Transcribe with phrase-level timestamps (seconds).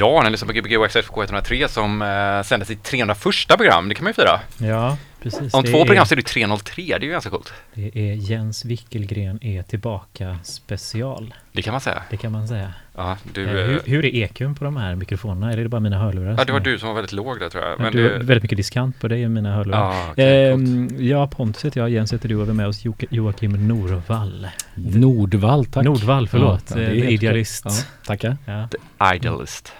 [0.00, 3.88] Ja, ni lyssnar på Gbg Access K103 som eh, sändes sitt 301 program.
[3.88, 4.40] Det kan man ju fira.
[4.58, 5.54] Ja, precis.
[5.54, 6.82] Om Det två är- program så är det 303.
[6.86, 7.52] Det är ju ganska coolt.
[7.74, 11.34] Det är Jens Wickelgren är tillbaka special.
[11.52, 12.02] Det kan man säga.
[12.10, 12.72] Det kan man säga.
[12.96, 15.52] Ja, du, Eh, eh, hur, hur är EQn på de här mikrofonerna?
[15.52, 16.34] Är det bara mina hörlurar?
[16.38, 17.70] ja, det var du som var väldigt låg där tror jag.
[17.78, 19.78] Men Men du har du, väldigt mycket diskant på dig och mina hörlurar.
[19.78, 20.18] ja, coolt.
[20.18, 23.68] Ehm, ja, Pontus heter jag, Jens heter du och vi är med oss Jo- Joakim
[23.68, 24.46] Norvall.
[24.74, 25.84] Nordvall, tack.
[25.84, 26.64] Nordvall, förlåt.
[26.68, 27.64] Ja, det är Eh, The Idealist.
[27.64, 27.72] Ja,
[28.06, 28.36] tackar.
[28.98, 29.14] Ja.
[29.14, 29.72] Idealist.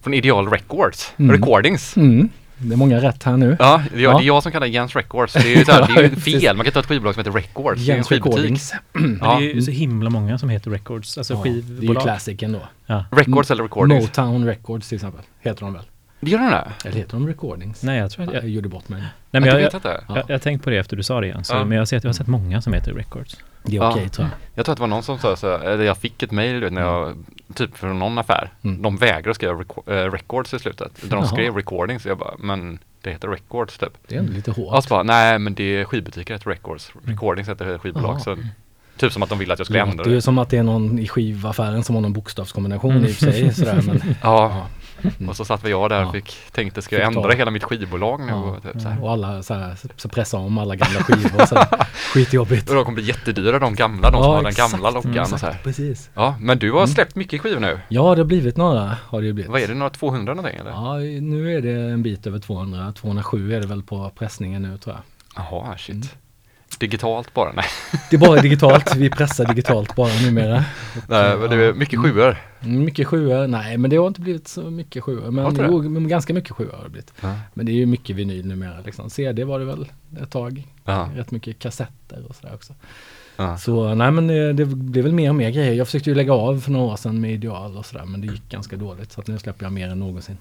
[0.00, 1.12] Från Ideal Records.
[1.18, 1.32] Mm.
[1.36, 1.96] Recordings.
[1.96, 2.28] Mm.
[2.60, 3.56] Det är många rätt här nu.
[3.58, 4.18] Ja, det är, jag, Ja.
[4.18, 5.32] det är jag som kallar Jens Records.
[5.32, 6.56] Det är ju, så här, det är ju fel.
[6.56, 7.80] Man kan ta ett skivbolag som heter Records.
[7.86, 8.36] Det är en Jens skivbutik.
[8.36, 8.72] Recordings.
[9.20, 9.38] Ja.
[9.40, 12.02] det är ju så himla många som heter Records, alltså Ja, det är ju skivbolag.
[12.02, 12.60] klassikern då.
[12.86, 13.04] Ja.
[13.10, 14.02] Records eller Recordings.
[14.04, 15.22] Motown Records till exempel.
[15.40, 15.82] Heter de väl?
[16.20, 16.72] Det gör den det?
[16.84, 17.82] Eller heter de Recordings?
[17.82, 19.00] Nej, jag tror att jag, jag, gjorde bort mig.
[19.00, 19.92] nej, Men jag, jag, vet jag.
[19.94, 20.00] Ja.
[20.08, 21.64] jag, jag har tänkt på det efter du sa det igen, så, Ja.
[21.64, 23.36] men jag har, sett, jag har sett många som heter Records.
[23.62, 23.90] Det är Ja.
[23.90, 24.36] okej tror jag.
[24.54, 26.80] Jag tror att det var någon som sa så, eller jag fick ett mail när
[26.82, 27.14] jag,
[27.54, 28.50] typ från någon affär.
[28.64, 28.82] Mm.
[28.82, 30.92] De vägrade skriva reco- eh, records i slutet.
[31.02, 31.26] De Jaha.
[31.26, 32.06] skrev recordings.
[32.06, 33.92] Jag bara, men det heter records typ.
[34.08, 34.84] Det är ändå lite Och hårt.
[34.84, 36.92] så bara, nej men det är skivbutiker heter records.
[37.04, 38.10] Recordings heter skivbolag.
[38.14, 38.20] Jaha.
[38.20, 38.36] Så,
[38.96, 40.22] typ som att de ville att jag skulle ändra ju det.
[40.22, 43.04] som att det är någon i skivaffären som har någon bokstavskombination Mm.
[43.04, 43.54] i och sig.
[43.54, 44.66] Sådär, men, Ja,
[45.02, 45.28] Mm.
[45.28, 46.12] och så satt vi jag där och Ja.
[46.12, 48.26] fick, tänkte ska jag Fick ta- ändra hela mitt skivbolag nu?
[48.28, 49.02] ja, Och, typ, så här.
[49.04, 51.46] och alla så, här, så pressa om alla gamla skivor.
[51.46, 51.86] Så här.
[52.14, 52.68] Skitjobbigt.
[52.68, 55.40] och de kommer bli jättedyra de gamla, de som har den gamla loggan och Exakt,
[55.40, 55.60] så här.
[55.64, 56.10] Precis.
[56.14, 56.88] Ja, men du har Mm.
[56.88, 57.80] släppt mycket skivor nu.
[57.88, 58.96] Ja, det har blivit några.
[59.06, 59.50] Har det blivit.
[59.52, 60.70] Vad är det, några 200 någonting eller?
[60.70, 62.92] Ja, nu är det en bit över 200.
[62.92, 65.02] 207 är det väl på pressningen nu tror jag.
[65.52, 66.14] Jaha, shit.
[66.80, 66.90] Mm.
[66.90, 67.52] Digitalt bara?
[67.52, 67.64] Nej,
[68.10, 68.96] Det är bara digitalt.
[68.96, 70.64] Vi pressar digitalt bara numera.
[71.08, 72.36] Nej men det är mycket sjuor.
[72.60, 73.46] Mm, Mycket sjuor.
[73.46, 75.30] Nej, men det har inte blivit så mycket sjuor.
[75.30, 77.12] Men, jo, men ganska mycket sjuor har det blivit.
[77.20, 77.34] Ja.
[77.54, 78.80] Men det är ju mycket vinyl numera.
[78.84, 79.10] Liksom.
[79.10, 79.86] CD var det väl
[80.22, 80.66] ett tag.
[80.84, 81.08] Ja.
[81.16, 82.72] Rätt mycket kassetter och sådär också.
[83.36, 83.58] Ja.
[83.58, 85.72] Så nej men det, det blev väl mer och mer grejer.
[85.72, 88.04] Jag försökte ju lägga av för några år sedan med Ideal och sådär.
[88.04, 89.12] Men det gick ganska dåligt.
[89.12, 90.36] Så att nu släpper jag mer än någonsin.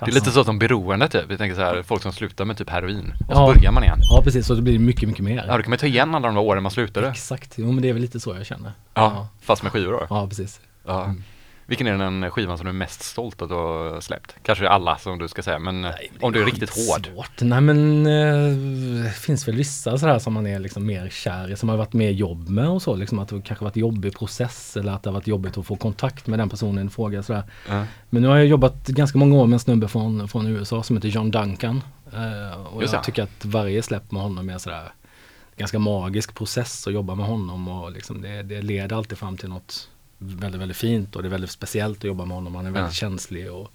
[0.00, 1.24] Det är lite så som beroende typ.
[1.28, 3.12] Jag tänker så här, folk som slutar med typ heroin.
[3.28, 3.52] Och så Ja.
[3.54, 3.98] börjar man igen.
[4.10, 5.44] Ja precis, så det blir mycket, mycket mer.
[5.48, 7.08] Ja, då kan man ta igen alla de där åren man slutade.
[7.10, 8.72] Exakt, jo men det är väl lite så jag känner.
[8.94, 10.06] Ja, fast med skivor då.
[10.10, 10.60] Ja, precis.
[10.86, 11.04] Ja.
[11.04, 11.22] Mm.
[11.66, 14.36] Vilken är den skivan som du är mest stolt att du har släppt?
[14.42, 17.06] Kanske alla som du ska säga, men Nej, men om du är riktigt hård.
[17.06, 17.40] skitsvårt.
[17.40, 21.56] Nej men eh, det finns väl vissa sådär som man är liksom mer kär i,
[21.56, 22.94] som har varit mer jobb med och så.
[22.96, 25.76] Liksom att det kanske varit jobbig process eller att det har varit jobbigt att få
[25.76, 27.22] kontakt med den personen i fråga.
[27.22, 27.42] Sådär.
[27.68, 27.84] Ja.
[28.10, 30.96] Men nu har jag jobbat ganska många år med en snubbe från, från USA som
[30.96, 31.82] heter John Duncan.
[32.12, 34.92] Eh, och Just jag tycker att varje släpp med honom är sådär
[35.56, 39.48] ganska magisk process att jobba med honom och liksom det, det leder alltid fram till
[39.48, 39.88] något
[40.26, 42.54] väldigt, väldigt fint och det är väldigt speciellt att jobba med honom.
[42.54, 42.94] Han är väldigt Ja.
[42.96, 43.72] känslig och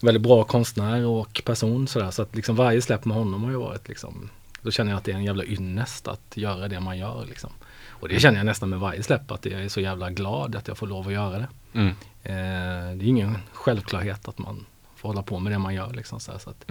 [0.00, 2.10] väldigt bra konstnär och person sådär.
[2.10, 4.30] Så att liksom varje släpp med honom har ju varit liksom,
[4.62, 7.50] då känner jag att det är en jävla ynnest att göra det man gör liksom.
[7.88, 10.68] Och det känner jag nästan med varje släpp att jag är så jävla glad att
[10.68, 11.48] jag får lov att göra det.
[11.74, 11.88] Mm.
[12.22, 14.66] Eh, det är ingen självklarhet att man
[14.96, 15.92] får hålla på med det man gör.
[15.92, 16.64] Liksom, så här, så att,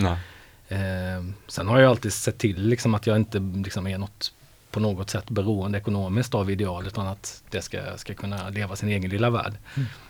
[0.67, 0.77] eh,
[1.47, 4.33] sen har jag alltid sett till liksom, att jag inte liksom, är något
[4.75, 8.89] på något sätt beroende ekonomiskt av ideal utan att det ska, ska kunna leva sin
[8.89, 9.53] egen lilla värld.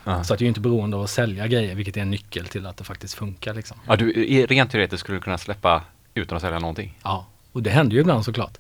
[0.04, 0.24] Ja.
[0.24, 2.66] Så att jag är inte beroende av att sälja grejer vilket är en nyckel till
[2.66, 3.54] att det faktiskt funkar.
[3.54, 3.78] Liksom.
[3.88, 5.82] Ja, du, i- rent teoretiskt skulle du kunna släppa
[6.14, 6.98] utan att sälja någonting.
[7.04, 8.58] Ja, och det händer ju ibland såklart.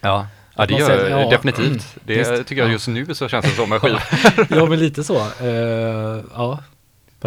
[0.00, 1.96] Ja, ja det gör säger, ja, definitivt.
[2.04, 2.72] Det visst, tycker jag ja.
[2.72, 4.00] just nu så känns det som en skiva.
[4.50, 5.16] ja men lite så.
[5.40, 6.58] Eh, ja.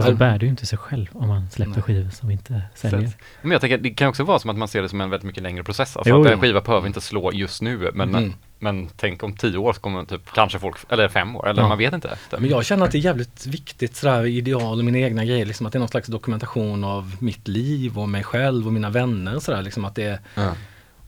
[0.02, 1.82] Fast då bär du ju inte sig själv om man släpper Nej.
[1.82, 3.12] skivor som inte säljer.
[3.42, 5.26] Men jag tänker, det kan också vara som att man ser det som en väldigt
[5.28, 5.98] mycket längre process.
[5.98, 8.34] Alltså Jo, att en skiva behöver inte slå just nu, men, Mm.
[8.60, 11.68] men tänk om tio år så kommer typ kanske folk, eller fem år, eller Ja.
[11.68, 12.18] man vet inte.
[12.32, 15.46] Men jag känner att det är jävligt viktigt sådär ideal och mina egna grejer.
[15.46, 18.90] Liksom att det är någon slags dokumentation av mitt liv och mig själv och mina
[18.90, 19.40] vänner.
[19.40, 20.54] Sådär, liksom att det är, Ja.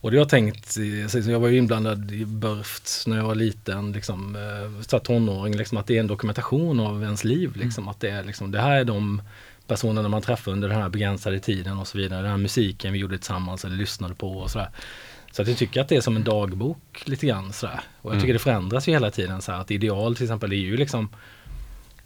[0.01, 0.72] Och det har jag tänkt,
[1.10, 5.58] så jag var ju inblandad i Burft när jag var liten, liksom, eh, så tonåring,
[5.58, 7.55] liksom, att det är en dokumentation av ens liv.
[7.55, 9.22] Liksom, att det, är, liksom, det här är de
[9.67, 12.22] personerna man träffar under den här begränsade tiden och så vidare.
[12.22, 14.70] Den här musiken vi gjorde tillsammans eller lyssnade på och sådär.
[15.31, 17.81] Så att jag tycker att det är som en dagbok lite grann sådär.
[18.01, 18.22] Och jag Mm.
[18.22, 21.10] tycker det förändras ju hela tiden så att ideal till exempel är ju liksom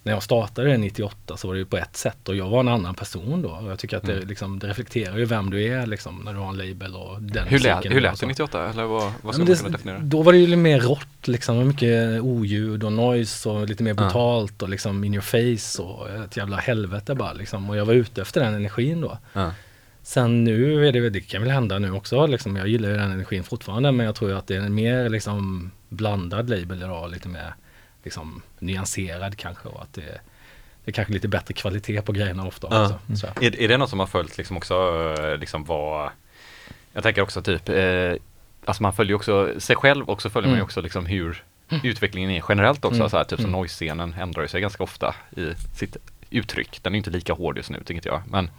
[0.06, 2.60] när jag startade det 98 så var det ju på ett sätt och jag var
[2.60, 3.48] en annan person då.
[3.50, 4.28] Och jag tycker att det, Mm.
[4.28, 7.46] liksom, det reflekterar ju vem du är liksom när du har en label och den
[7.46, 8.70] Hur, lät, hur lät det 98?
[8.70, 9.98] Eller vad, vad Ja, ska men man kunna definiera?
[9.98, 13.90] då var det ju lite mer rått liksom, mycket oljud och noise och lite mer
[13.90, 13.94] Ja.
[13.94, 17.70] brutalt och liksom in your face och ett jävla helvete bara liksom.
[17.70, 19.18] Och jag var ute efter den energin då.
[19.32, 19.50] Ja.
[20.02, 22.56] Sen nu är det, det kan väl hända nu också liksom.
[22.56, 25.70] Jag gillar ju den energin fortfarande men jag tror att det är en mer liksom
[25.88, 27.10] blandad label idag.
[27.10, 27.54] Lite mer
[28.06, 30.20] liksom nyanserad kanske och att det,
[30.84, 32.84] det är kanske lite bättre kvalitet på grejerna ofta Ja.
[32.84, 33.16] också.
[33.16, 33.26] Så.
[33.44, 34.74] Är, är det något som har följt liksom också,
[35.18, 36.10] eh, liksom vad,
[36.92, 38.12] jag tänker också typ, eh,
[38.64, 40.64] alltså man följer också sig själv och så följer man ju Mm.
[40.64, 41.44] också liksom hur
[41.82, 43.10] utvecklingen är generellt också, Mm.
[43.10, 43.60] så här, typ som Mm.
[43.60, 45.96] noise-scenen ändrar sig ganska ofta i sitt
[46.30, 46.78] uttryck.
[46.82, 48.22] Den är inte lika hård just nu, tycker jag.
[48.30, 48.50] Men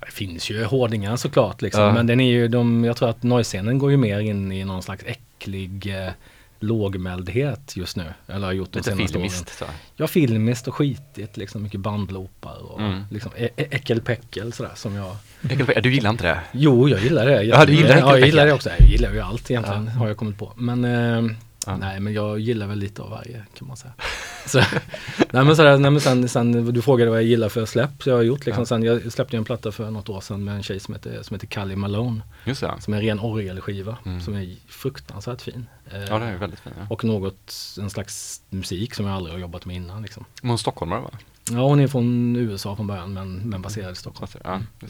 [0.00, 1.82] Det finns ju hårdingar såklart liksom.
[1.82, 1.92] Ja.
[1.92, 4.82] Men den är ju, de, jag tror att noise-scenen går ju mer in i någon
[4.82, 6.12] slags äcklig eh,
[6.60, 8.04] lågmäldhet just nu.
[8.26, 9.08] Eller har gjort de lite åren.
[9.08, 9.58] filmiskt.
[9.58, 9.64] Så.
[9.96, 11.62] Ja, filmiskt och skitigt liksom.
[11.62, 13.02] Mycket bandloopar och Mm.
[13.10, 16.40] liksom ä- ä- äckelpäckel sådär som jag Äckelpäckel, Du gillar inte det?
[16.52, 17.42] Jo, jag gillar det.
[17.42, 18.70] Ja, du gillar ja, jag gillar det också.
[18.78, 20.52] Jag gillar ju allt egentligen, har jag kommit på.
[20.56, 21.76] Men eh, Ja.
[21.76, 23.92] nej, men jag gillar väl lite av varje kan man säga.
[24.46, 28.02] Så, nej, men sådär, nej, men sen, sen, du frågade vad jag gillar för släpp.
[28.02, 28.66] Så jag har gjort liksom, Ja.
[28.66, 31.34] sen, jag släppte en platta för något år sedan med en tjej som heter, som
[31.34, 32.20] heter Callie Malone.
[32.44, 32.72] Just det.
[32.80, 33.98] Som är en ren orgelskiva.
[34.04, 34.20] Mm.
[34.20, 35.66] Som är fruktansvärt fin.
[35.92, 36.74] Eh, Ja, det är väldigt fint.
[36.78, 36.86] Ja.
[36.90, 40.02] Och något, en slags musik som jag aldrig har jobbat med innan.
[40.02, 40.24] Liksom.
[40.42, 41.10] Men hon är stockholmare va?
[41.50, 44.32] Ja, hon är från USA från början men, men baserad i Stockholm.
[44.44, 44.86] Ja, det.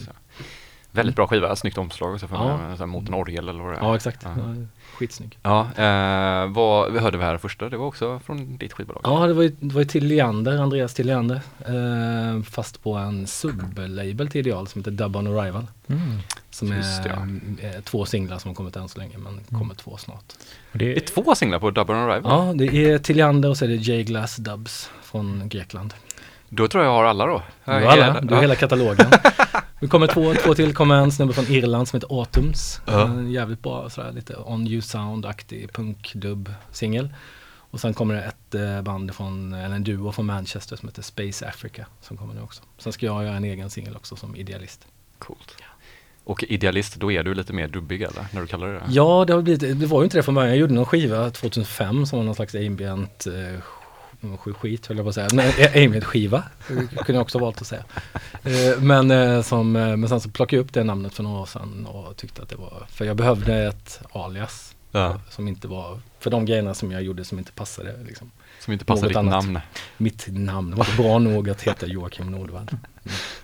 [0.94, 2.56] Väldigt bra skiva, snyggt omslag och så för Ja.
[2.56, 3.82] mig, så här, mot en orgel eller vad det är.
[3.84, 4.20] Ja, exakt.
[4.24, 4.30] Ja.
[4.36, 4.54] Ja.
[4.98, 5.38] Skitsnygg.
[5.42, 9.00] Ja, eh, vad vi hörde vi här första, det var också från ditt skivbolag?
[9.04, 11.40] Ja, det var ju, det var ju till Leander, Andreas till Leander.
[11.66, 15.66] Eh, fast på en sublabel till Ideal som heter Dub on Arrival.
[15.86, 16.18] Mm.
[16.50, 17.28] Som Just är
[17.62, 20.24] eh, två singlar som har kommit än så länge men kommer två snart.
[20.72, 22.46] Det är det, två singlar på Double on Arrival.
[22.46, 25.94] Ja, det är till Leander och så är det J Glass Dubs från Grekland.
[26.48, 27.42] Då tror jag jag har alla då.
[27.64, 28.40] Du har alla, du har Ja.
[28.40, 29.06] hela katalogen.
[29.84, 32.80] Det kommer två, två till, kommer en snubbe från Irland som heter Autumns.
[32.86, 37.14] En jävligt bra sådär lite on you sound-aktig punk-dub-singel.
[37.56, 41.02] Och sen kommer det ett eh, band från, eller en duo från Manchester som heter
[41.02, 42.62] Space Africa som kommer nu också.
[42.78, 44.86] Sen ska jag göra en egen singel också som idealist.
[45.18, 45.56] Coolt.
[46.24, 48.26] Och idealist, då är du lite mer dubbig eller?
[48.30, 48.84] När du kallar det det?
[48.88, 50.50] Ja, det, har blivit, det var ju inte det från början.
[50.50, 53.60] Jag gjorde någon skiva 2005 som var någon slags ambient eh,
[54.32, 55.28] sk- skit höll jag på att säga.
[55.32, 57.84] Men eh, ambient skiva kunde jag också valt att säga.
[58.44, 61.40] Eh, men, eh, som, eh, men sen så plockade jag upp det namnet för några
[61.40, 65.20] år sedan och tyckte att det var, för jag behövde ett alias Ja.
[65.30, 68.30] som inte var, för de grejerna som jag gjorde som inte passade liksom.
[68.60, 69.32] Som inte Något ditt annat.
[69.44, 69.60] namn.
[69.96, 72.66] Mitt namn var bra nog att heta Joakim Nordvall.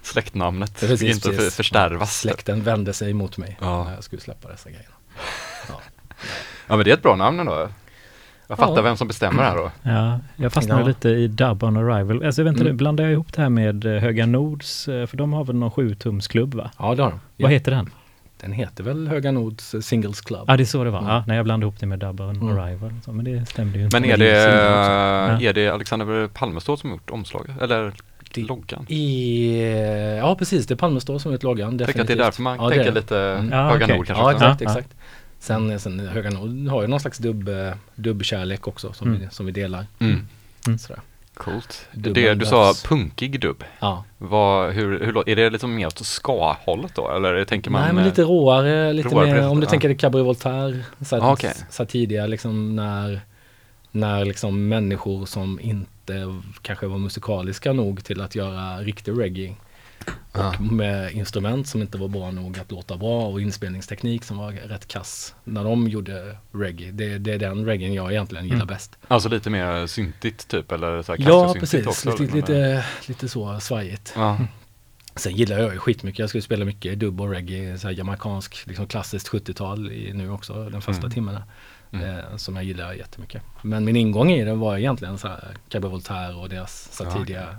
[0.03, 0.81] Släktnamnet.
[0.81, 2.19] Precis, inte för, förstärvas.
[2.21, 3.85] Släkten vände sig mot mig Ja.
[3.85, 4.95] när jag skulle släppa dessa grejerna.
[5.69, 5.81] Ja.
[6.67, 7.69] Ja men det är ett bra namn ändå.
[8.51, 8.83] Jag fattar Ja.
[8.83, 9.71] vem som bestämmer här då.
[9.83, 10.87] ja, jag fastnade Ja.
[10.87, 12.25] lite i Dub on Arrival.
[12.25, 12.77] Alltså jag vet inte, Mm.
[12.77, 15.71] blandar jag ihop det här med eh, Höga Nords, eh, för de har väl någon
[15.71, 16.71] sjutumsklubb va?
[16.79, 17.21] ja, det har de.
[17.43, 17.91] Vad heter den?
[18.41, 20.45] Den heter väl Höga Nords eh, Singles Club.
[20.47, 20.99] Ja, det är så det var.
[20.99, 21.11] Mm.
[21.11, 22.59] Ja, nej, jag blandade ihop det med Dub on Mm.
[22.59, 22.93] Arrival.
[23.05, 24.01] Så, men det stämde ju inte.
[24.01, 24.45] Men är det,
[25.35, 25.47] också.
[25.47, 27.63] är det Alexander Palmestad som har gjort omslaget?
[27.63, 27.93] Eller
[28.35, 28.87] Det- loggan?
[28.89, 31.79] I, ja precis, det är Palmestad som är ett loggan.
[31.79, 32.27] Jag tänker att det är definitivt.
[32.27, 33.49] därför man Ja, tänker lite Mm.
[33.53, 33.97] Ja, Höga okej.
[33.97, 34.25] Nord kanske.
[34.25, 34.79] Ja exakt, Ja, ja.
[34.79, 34.95] exakt.
[35.41, 39.21] Sen, sen Höga Nord har ju någon slags dubb, eh, dubbkärlek också som, Mm.
[39.21, 39.87] vi, som vi delar.
[39.99, 40.27] Mm.
[40.67, 40.79] Mm.
[40.79, 41.01] Sådär.
[41.35, 41.89] Coolt.
[41.93, 43.65] Dubben Det, du sa punkig dubb.
[43.81, 44.05] Ja.
[44.19, 47.11] Vad, hur, hur, är det liksom mer åt ska-hållet då?
[47.11, 47.83] Eller tänker man?
[47.83, 49.71] Nej men lite råare, lite råare mer, precis, om du ja.
[49.71, 50.85] tänker Cabaret Voltaire.
[51.01, 51.53] Så, här, Ah, okej.
[51.71, 53.21] så tidigare liksom när,
[53.91, 59.55] när liksom människor som inte kanske var musikaliska nog till att göra riktig reggae.
[60.33, 60.49] Ja.
[60.59, 64.53] Och med instrument som inte var bra nog att låta bra och inspelningsteknik som var
[64.53, 65.35] rätt kass.
[65.45, 68.67] När de gjorde reggae, det, det är den reggaen jag egentligen gillar Mm.
[68.67, 68.97] bäst.
[69.09, 73.61] Alltså lite mer syntigt typ eller så här Ja precis, också, lite, lite, lite så
[73.61, 74.13] svajigt.
[74.17, 74.39] Ja.
[75.17, 78.67] Sen gillar jag ju skitmycket, jag skulle spela mycket dubb och reggae, så här jamaicansk,
[78.67, 81.11] liksom klassiskt 70-tal i, nu också, den första Mm.
[81.11, 81.43] timmarna.
[81.93, 82.11] Mm.
[82.19, 83.43] Eh, som jag gillar jättemycket.
[83.63, 87.11] Men min ingång i det var egentligen så här Cabaret Voltaire och deras så Ja,
[87.11, 87.57] tidiga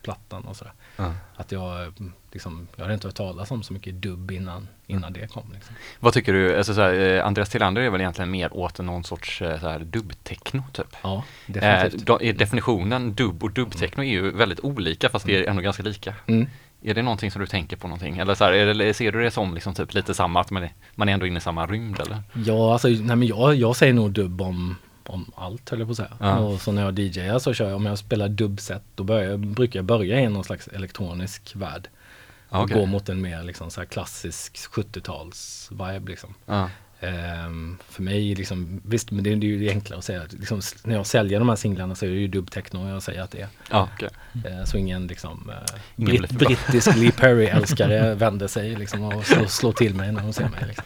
[0.00, 0.72] mix-up-plattan och sådär.
[0.96, 1.12] Ja.
[1.36, 1.88] Att jag, eh,
[2.32, 5.52] liksom, jag hade inte hört talas om så mycket dubb innan, innan det kom.
[5.54, 5.74] Liksom.
[6.00, 9.04] Vad tycker du, alltså så här, eh, Andreas Tillander är väl egentligen mer åt någon
[9.04, 10.96] sorts eh, så här dubbtechno typ?
[11.02, 12.20] Ja, Eh, definitivt.
[12.20, 16.14] är definitionen dubb och dubbtechno är ju väldigt olika fast det är ändå ganska lika.
[16.26, 16.46] Mm.
[16.82, 18.18] Är det någonting som du tänker på någonting?
[18.18, 20.62] Eller så här, är det, ser du det som liksom typ lite samma, att man
[20.62, 22.22] är, man är ändå inne i samma rymd eller?
[22.34, 24.76] Ja, alltså, nej, men jag, jag säger nog dubb om,
[25.10, 26.16] om allt höll jag på att säga.
[26.20, 26.38] Ja.
[26.38, 29.78] Och så när jag DJar så kör jag, om jag spelar dubbset, då börjar, brukar
[29.78, 31.88] jag börja i någon slags elektronisk värld.
[32.48, 32.76] Och okej.
[32.76, 36.08] gå mot en mer liksom, så klassisk 70-tals-vibe.
[36.08, 36.34] Liksom.
[36.46, 36.70] Ja.
[37.00, 40.22] Ehm, för mig, liksom, visst, men det, det är ju enklare att säga.
[40.22, 43.22] att Liksom, när jag säljer de här singlarna så är det ju dubbtechno jag säger
[43.22, 43.48] att det är.
[43.70, 44.08] Ja, okej.
[44.44, 49.46] Eh, så ingen liksom, eh, Ingen britt, brittisk Lee Perry-älskare vänder sig liksom, och slår,
[49.46, 50.64] slår till mig när de ser mig.
[50.66, 50.84] Liksom.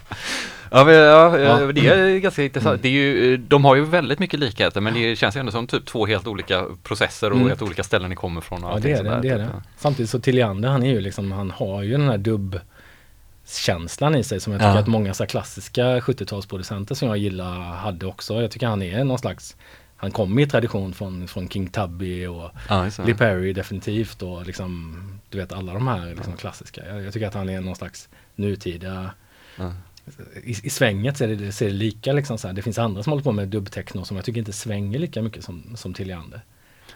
[0.74, 1.72] Ja, men, ja, Ja.
[1.72, 2.70] det är ganska intressant.
[2.72, 2.82] Mm.
[2.82, 5.66] Det är ju, de har ju väldigt mycket likheter men det känns ju ändå som
[5.66, 7.48] typ två helt olika processer och Mm.
[7.48, 8.64] helt olika ställen ni kommer från.
[8.64, 9.46] Och Ja det är det, där, det, är typ.
[9.46, 9.62] det.
[9.76, 14.40] Samtidigt så Tilliander han är ju liksom, han har ju den här dubb-känslan i sig
[14.40, 14.78] som jag tycker Ja.
[14.78, 18.42] att många så klassiska 70-talsproducenter som jag gillar hade också.
[18.42, 19.56] Jag tycker han är någon slags,
[19.96, 22.86] han kommer i tradition från, från King Tubby och Ja.
[23.06, 24.96] Lee Perry definitivt och liksom,
[25.30, 26.82] du vet alla de här liksom klassiska.
[26.88, 29.10] Jag, jag tycker att han är någon slags nutida
[29.58, 29.72] Ja.
[30.44, 32.54] I, I svänget ser det, ser det lika liksom så här.
[32.54, 35.44] Det finns andra som håller på med dubbtechno som jag tycker inte svänger lika mycket
[35.44, 36.40] som, som Tilliander.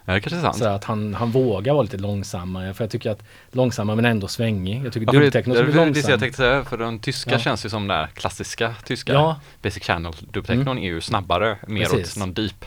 [0.05, 0.57] Ja, det kanske är sant.
[0.59, 2.75] Så att han, han vågar vara lite långsammare.
[2.75, 3.23] För jag tycker att
[3.53, 4.85] långsammare men ändå svängig.
[4.85, 6.21] Jag tycker Ja, dubbtechno som är det, det, jag långsam.
[6.21, 7.39] tänkte säga, för den tyska Ja.
[7.39, 11.85] känns ju som den där klassiska tyska Ja, Basic Channel dubbtechnon är ju snabbare, mer
[11.85, 12.13] Precis.
[12.17, 12.65] åt någon deep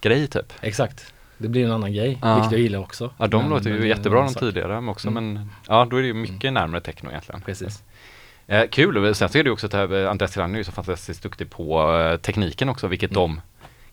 [0.00, 0.52] grej typ.
[0.60, 1.12] exakt.
[1.38, 2.34] Det blir en annan grej, Ja.
[2.34, 3.14] vilket jag gillar också.
[3.18, 5.32] Ja, de Men- låter men ju är jättebra de tidigare men också, Mm.
[5.34, 7.40] men ja, då är det ju mycket närmare techno egentligen.
[7.40, 7.82] Precis.
[8.46, 11.50] Eh, kul, och sen så är det också att Andreas Tirani är så fantastiskt duktig
[11.50, 13.20] på eh, tekniken också, vilket Mm.
[13.20, 13.40] de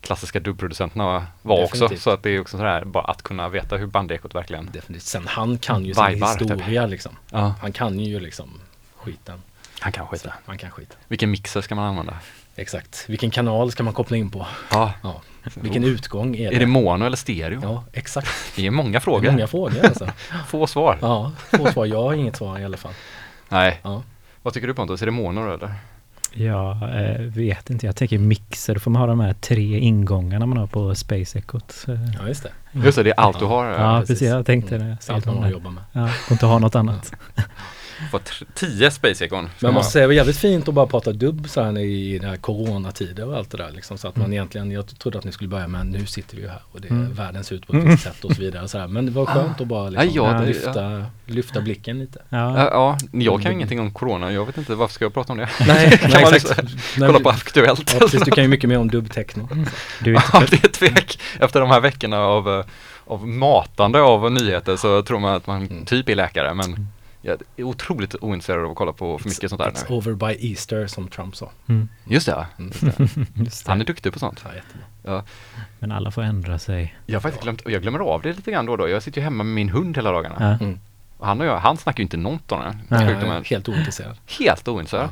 [0.02, 1.76] klassiska dubbproducenterna var också.
[1.76, 2.02] Definitivt.
[2.04, 5.04] Så att det är också sådär, bara att kunna veta hur bandekot verkligen Definitivt.
[5.08, 6.24] Sen han kan ju sin typ.
[6.24, 7.12] historia liksom.
[7.32, 8.50] Ja, Han kan ju liksom
[8.96, 9.42] skiten.
[9.80, 10.34] han kan Så, skita.
[10.46, 10.96] han kan skita.
[11.08, 12.14] Vilken mixer ska man använda?
[12.56, 13.06] Exakt.
[13.08, 14.48] Vilken kanal ska man koppla in på?
[14.72, 15.22] Ja, Ja.
[15.56, 16.56] Vilken utgång är det?
[16.56, 17.60] är det mono eller stereo?
[17.64, 18.28] Ja, exakt.
[18.56, 20.08] Det är många Det är frågor, många frågor alltså.
[20.48, 20.98] få svar.
[21.02, 21.86] Ja, få svar.
[21.86, 22.94] Jag har inget svar i alla fall.
[23.50, 24.04] Nej, Ja.
[24.42, 25.02] Vad tycker du Pontus?
[25.02, 25.74] Är det mono eller?
[26.34, 30.46] Jag eh, vet inte, jag tänker mixer, då får man ha de här tre ingångarna
[30.46, 31.86] man har på Space Ecot.
[31.88, 32.52] Eh, Ja, just det.
[32.72, 33.66] Just det, det är allt du har.
[33.66, 34.00] Ja, Ja.
[34.00, 34.22] precis.
[34.22, 34.98] Jag tänkte det.
[35.02, 35.84] Så allt man har att jobba med.
[35.92, 37.06] Ja, får inte ha något annat.
[37.06, 37.44] Får
[38.12, 39.50] tr- tio Space Econ.
[39.60, 42.30] Men måste säga det var jävligt fint att bara prata dubb så här i den
[42.30, 43.98] här coronatider och allt det där liksom.
[43.98, 44.34] Så att man Mm.
[44.34, 46.88] egentligen, jag trodde att ni skulle börja med nu sitter vi ju här och det
[46.88, 47.14] är Mm.
[47.14, 48.68] världen ser ut på ett visst sätt och så vidare.
[48.68, 48.88] Så här.
[48.88, 52.20] Men det var skönt att bara liksom, Ja, ja, det- lyfta, lyfta blicken lite.
[52.30, 55.34] Ja, Ja, ja, jag kan ingenting om corona, jag vet inte varför ska jag prata
[55.34, 55.50] om det?
[55.68, 56.64] Nej, kan nej man exakt.
[56.64, 57.92] liksom Kolla på Aktuellt.
[57.94, 59.50] Ja, precis, du kan ju mycket mer om dubbtechno.
[60.04, 61.20] du är Ja, det är tvek.
[61.40, 62.66] Efter de här veckorna av, eh,
[63.06, 65.86] av matande av nyheter så tror man att man Mm.
[65.86, 66.88] typ är läkare men
[67.22, 69.96] jag är otroligt ointresserad av att kolla på för mycket sånt där It's nu.
[69.96, 71.52] over by Easter som Trump sa.
[71.68, 72.72] mm, Just det, Mm.
[73.36, 73.84] just han det.
[73.84, 74.46] är duktig på sånt.
[74.46, 74.52] Ja.
[75.04, 75.24] Ja.
[75.80, 76.96] Men alla får ändra sig.
[77.06, 78.90] Jag har faktiskt glömt, jag glömmer av det lite grann då och då.
[78.90, 80.36] Jag sitter ju hemma med min hund hela dagarna.
[80.40, 80.66] Ja.
[80.66, 80.80] Mm.
[81.20, 82.78] Han och jag, han snackar ju inte något om det.
[82.88, 83.44] Nej.
[83.46, 84.18] Helt ointresserad.
[84.40, 85.10] Helt ointresserad.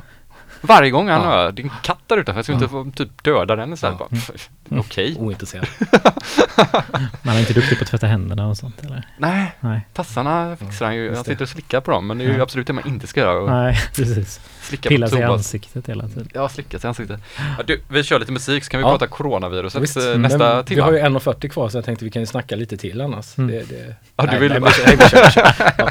[0.60, 1.26] Varje gång han Ja.
[1.28, 3.96] hör, det är en katt där utanför, jag ska inte få typ döda den istället.
[4.00, 4.08] Ja.
[4.08, 5.16] Pff, Okej.
[5.18, 5.66] Ointresserad.
[7.22, 9.02] Man är inte duktig på att tvätta händerna och sånt eller?
[9.18, 11.04] Nej, Nej, tassarna fixar han ju.
[11.04, 12.42] Just Han sitter och slickar på dem, men det är ju Ja.
[12.42, 13.60] absolut det man inte ska göra.
[13.62, 14.40] Nej precis.
[14.62, 16.28] slicka Pilla på sig i ansiktet hela tiden.
[16.34, 17.20] Ja, slicka sig i ansiktet.
[17.58, 18.90] Ja, du, vi kör lite musik så kan vi Ja.
[18.90, 20.82] prata coronaviruset Visst, eh, men nästa Vi timme.
[20.82, 23.38] har ju 1.40 kvar så jag tänkte vi kan ju snacka lite till annars.
[23.38, 23.50] Mm.
[23.50, 23.94] Det, det...
[24.16, 25.52] Ja, du Nej, vill nej, bara- men- nej, vi kör, vi kör.
[25.78, 25.90] Ja.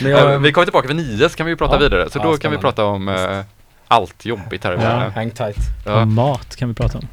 [0.00, 1.78] Men Ja, jag, vi kommer tillbaka vid nio så kan vi prata Ja.
[1.80, 2.10] vidare.
[2.10, 3.40] Så Ja, då kan vi prata om eh,
[3.88, 5.12] allt jobbigt här i världen.
[5.12, 5.56] Hang tight.
[5.86, 6.00] Ja.
[6.00, 7.08] Och mat kan vi prata om.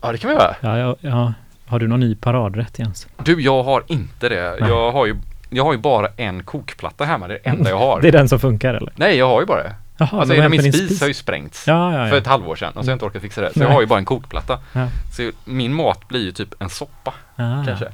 [0.00, 0.56] Ja, det kan vi göra.
[0.60, 1.32] Ja, ja, ja.
[1.66, 3.06] Har du någon ny paradrätt Jens?
[3.24, 4.56] Du, jag har inte det.
[4.60, 4.70] Nej.
[4.70, 5.16] Jag har, ju,
[5.50, 7.28] jag har ju bara en kokplatta hemma.
[7.28, 8.00] Det är det enda jag har.
[8.02, 8.92] det är den som funkar eller?
[8.96, 9.74] Nej, jag har ju bara det.
[9.96, 12.10] Jaha, alltså hela min spis, spis har ju sprängts ja, ja, ja.
[12.10, 13.52] för ett halvår sedan och så har jag inte orkat fixa det.
[13.52, 13.68] Så Nej.
[13.68, 14.58] jag har ju bara en kokplatta.
[14.72, 14.88] Ja.
[15.16, 17.64] Så min mat blir ju typ en soppa ah.
[17.66, 17.88] kanske.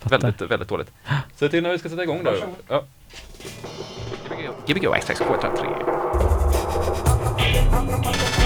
[0.00, 0.18] Fattar.
[0.18, 0.90] Väldigt, väldigt dåligt.
[1.36, 2.32] Så till när vi ska sätta igång då.
[2.68, 2.84] Ja.
[4.66, 6.03] Gbg 16433.
[7.74, 8.43] 아무런 것도 없어.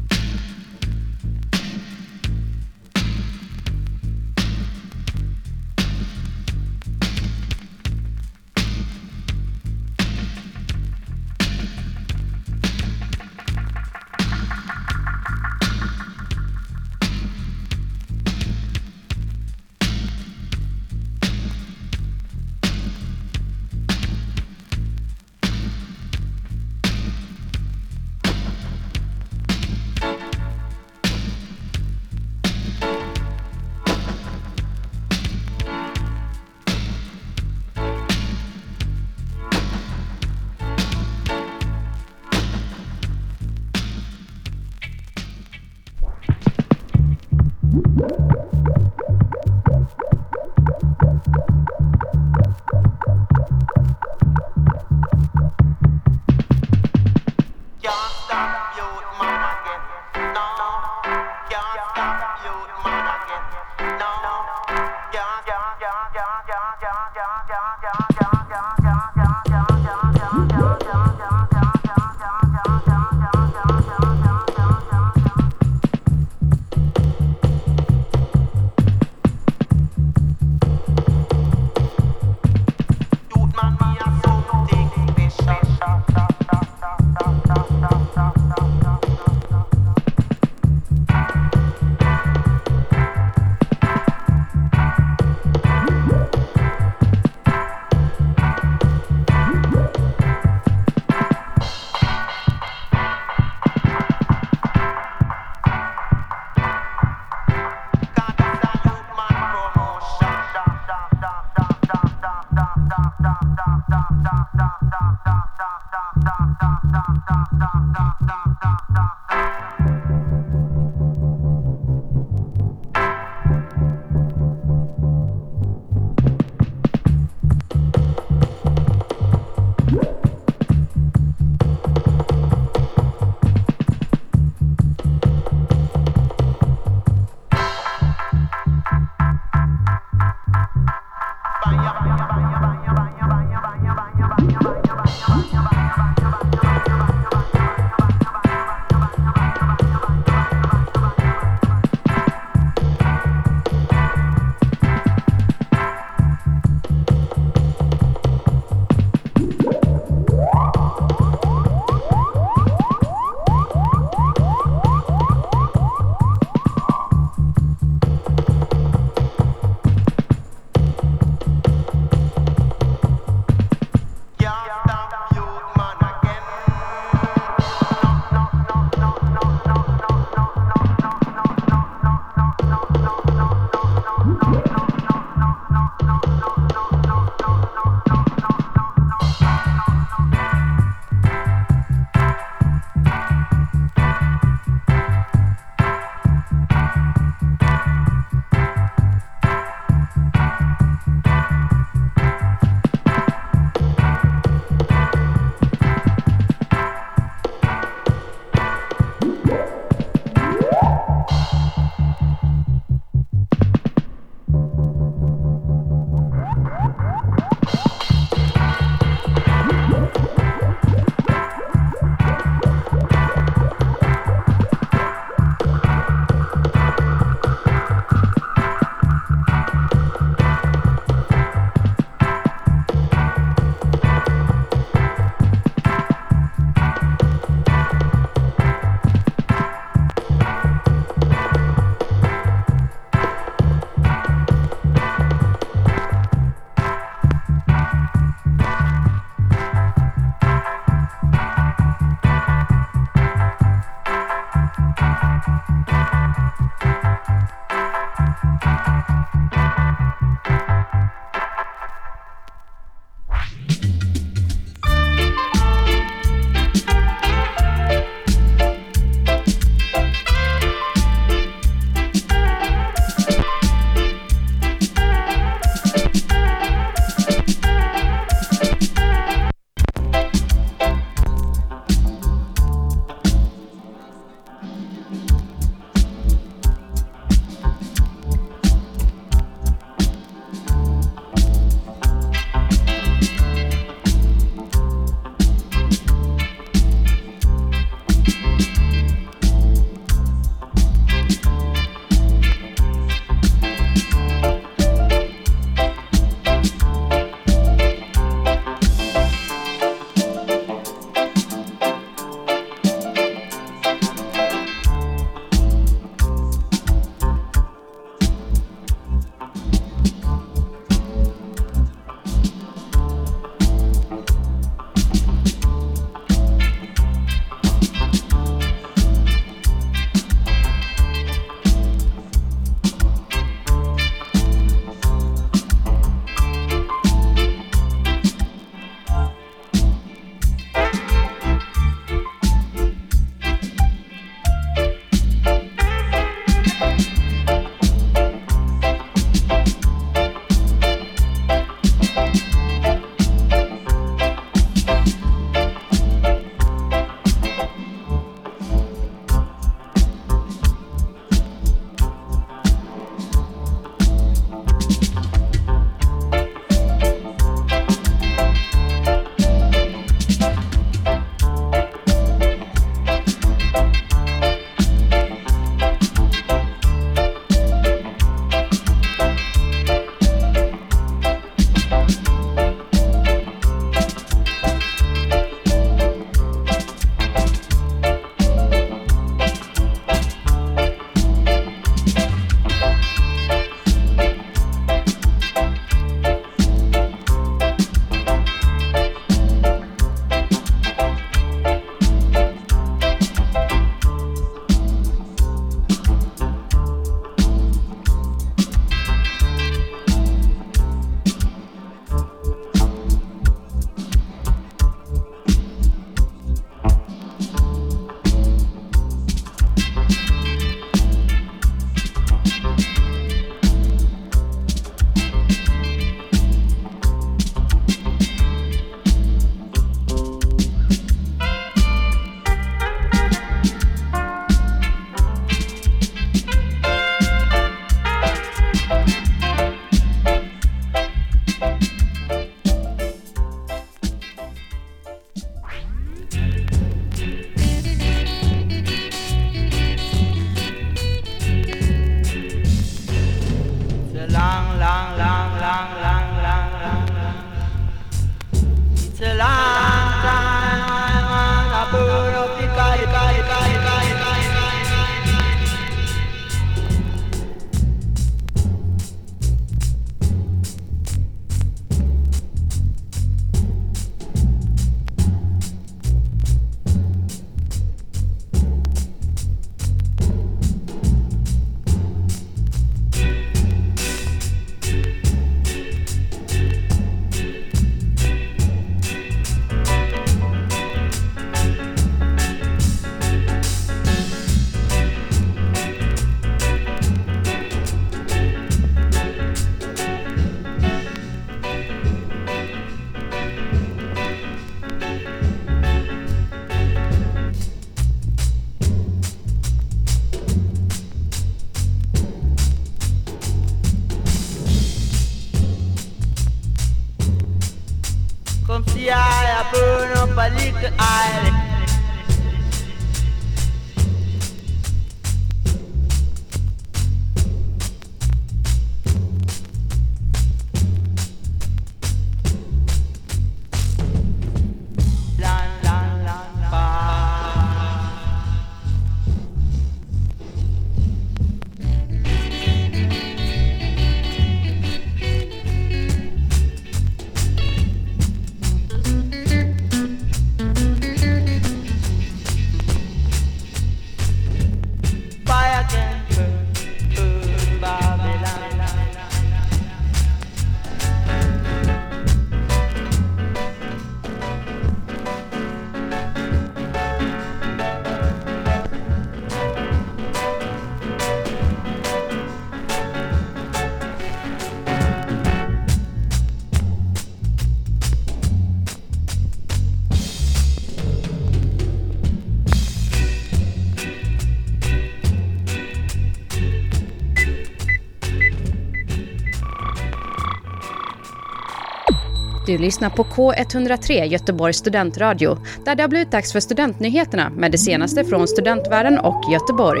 [592.74, 597.78] Du lyssnar på K103 Göteborgs studentradio där det har blivit dags för studentnyheterna med det
[597.78, 600.00] senaste från studentvärlden och Göteborg.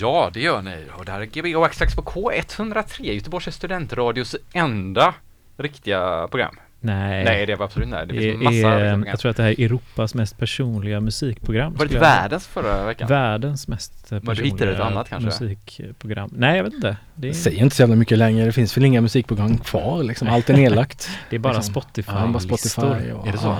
[0.00, 0.84] Ja, det gör ni.
[0.98, 5.14] Och det här är Gbg Waxtrax på K103, Göteborgs studentradios enda
[5.56, 6.56] riktiga program.
[6.84, 7.24] Nej.
[7.24, 8.06] Nej, det var absolut nej.
[8.06, 9.16] Det finns massa är, riktiga jag program.
[9.16, 11.72] tror att det här är Europas mest personliga musikprogram.
[11.72, 12.20] Var det inte jag säga.
[12.22, 13.08] världens förra veckan?
[13.08, 15.44] Världens mest eh, Men du hittade ett personliga annat kanske?
[15.44, 16.30] musikprogram.
[16.32, 16.96] Nej, jag vet inte.
[17.14, 18.44] Det är, Säger inte så jävla mycket längre.
[18.46, 20.28] Det finns väl inga musikprogram kvar liksom.
[20.28, 21.10] Allt är nedlagt.
[21.30, 21.72] det är bara liksom.
[21.74, 22.12] Spotify.
[22.14, 23.10] Ja, bara Spotify.
[23.12, 23.46] Och, Är det så?
[23.46, 23.58] Ja,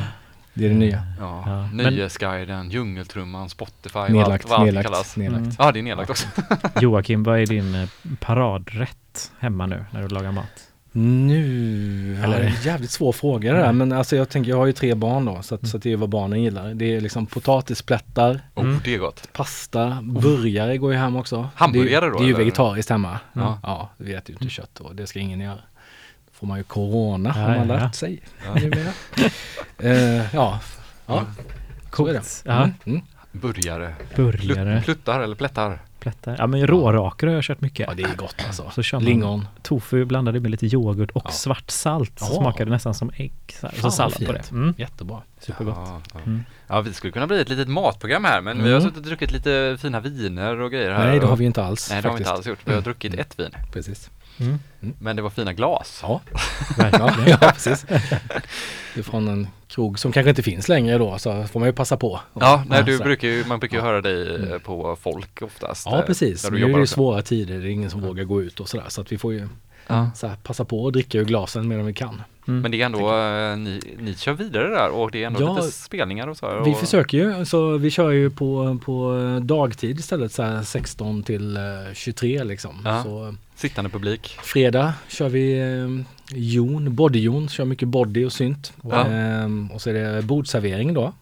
[0.55, 1.03] det är det nya.
[1.21, 5.17] Ja, Ja, Nöjesguiden, Djungeltrumman, Spotify Nedlagt, vad allt nedlagt, kallas.
[5.17, 5.43] nedlagt.
[5.45, 5.57] Mm.
[5.59, 6.27] Ja, det är nedlagt också.
[6.81, 7.89] Joakim, vad är din eh,
[8.21, 10.69] paradrätt hemma nu när du lagar mat?
[10.93, 12.55] Nu, Eller- Eller?
[12.63, 13.73] jävligt svår fråga det där.
[13.73, 15.43] Men alltså jag tänker, jag har ju tre barn då.
[15.43, 15.71] Så, att, Mm.
[15.71, 16.75] så att det är vad barnen gillar.
[16.75, 18.81] Det är liksom potatisplättar, Oh, Mm.
[18.85, 19.29] det är gott.
[19.33, 21.49] pasta, burgare går ju hem också.
[21.55, 22.39] Hamburgare det, då, Det är ju eller?
[22.45, 23.19] vegetariskt hemma.
[23.33, 23.59] Ja.
[23.63, 25.55] Ja, vi äter ju inte kött och det ska ingen göra.
[26.27, 28.55] Då får man ju corona, Ja, har man ja, lärt sig Ja.
[28.61, 28.93] numera.
[29.79, 30.61] eh, ja,
[31.07, 31.25] ja.
[31.97, 32.19] Så är det.
[32.19, 32.43] Coolt.
[32.47, 33.01] Ja, Mm, mm.
[33.33, 33.95] Burgare.
[34.17, 35.79] burgare, Plut, pluttar eller plättar.
[36.03, 36.37] Plättar.
[36.39, 37.87] Ja, men rårakor har jag kört mycket.
[37.89, 38.71] ja, det är gott alltså.
[38.75, 39.49] Så kör man Lingon.
[39.63, 41.31] tofu blandade med lite yoghurt och Ja.
[41.31, 42.19] svart salt.
[42.19, 43.33] Så smakade nästan som ägg.
[43.61, 43.75] Så, här.
[43.81, 44.51] Så sallad på det.
[44.51, 44.75] Mm.
[44.79, 45.23] Jättebra.
[45.41, 45.77] Supergott.
[45.79, 46.21] Ja, ja.
[46.27, 46.45] Mm.
[46.69, 48.83] ja, vi skulle kunna bli ett litet matprogram här, men vi har Mm.
[48.83, 51.07] suttit och druckit lite fina viner och grejer här.
[51.07, 51.91] Nej, det har vi inte alls.
[51.91, 52.59] Nej, det har vi inte alls gjort.
[52.65, 52.85] Vi har Mm.
[52.85, 54.11] druckit ett vin, Precis.
[54.41, 54.59] Mm.
[54.99, 55.99] men det var fina glas.
[56.03, 56.21] Ja,
[56.79, 57.07] Verkligen.
[57.07, 57.83] ja, ja precis.
[58.95, 61.73] Det är från en krog som kanske inte finns längre då, så får man ju
[61.73, 62.21] passa på.
[62.41, 64.61] Ja, nej, du brukar ju, man brukar ju höra dig eh, Mm.
[64.61, 65.87] på folk oftast.
[65.87, 66.51] Ja, eh, precis.
[66.51, 68.87] Nu är det ju svåra tider, det är ingen som vågar gå ut och sådär.
[68.89, 69.49] Så att vi får ju
[69.87, 70.11] Ja.
[70.23, 72.23] här, passa på och dricka ur glasen medan vi kan.
[72.45, 75.57] Men det är ändå, eh, ni, ni kör vidare där och det är ändå Ja,
[75.57, 76.65] lite spelningar och så här.
[76.65, 81.23] Vi och, försöker ju, så vi kör ju på, på dagtid istället, så här 16
[81.23, 81.63] till eh,
[81.95, 82.83] 23 liksom.
[82.85, 83.03] Ja.
[83.05, 84.39] Så Sittande publik.
[84.43, 86.05] fredag kör vi eh,
[86.35, 88.73] Jon, Body-Jon, kör mycket body och synt.
[88.83, 89.07] Ja.
[89.07, 91.13] Ehm, och så är det bordservering då.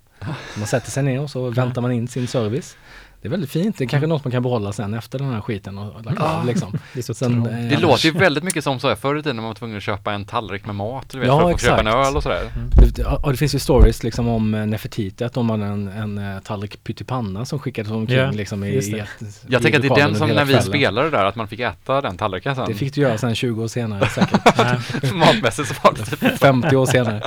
[0.58, 2.76] Man sätter sig ner och så väntar man in sin service.
[3.22, 5.40] Det är väldigt fint, det är kanske något man kan behålla sen efter den här
[5.40, 6.78] skiten och lagt av liksom.
[6.94, 9.42] Det Sen, eh, Det låter ju väldigt mycket som så här förr i tiden när
[9.42, 11.66] man var tvungen att köpa en tallrik med mat, du vet, Ja, för att få
[11.66, 12.06] köpa en exakt.
[12.08, 12.52] öl och sådär.
[12.76, 16.18] Det, ja, det finns ju stories liksom om eh, Nefertiti, att de hade en, en
[16.18, 19.08] eh, tallrik pyttipanna som skickades omkring Ja, liksom i, i ett,
[19.48, 20.62] Jag i tänker att det är den som när vi kvällen.
[20.68, 22.64] spelade där, att man fick äta den tallriken sen.
[22.68, 25.12] Det fick du göra sen 20 år senare säkert.
[25.12, 27.20] Matmässigt så var det typ 50 år senare.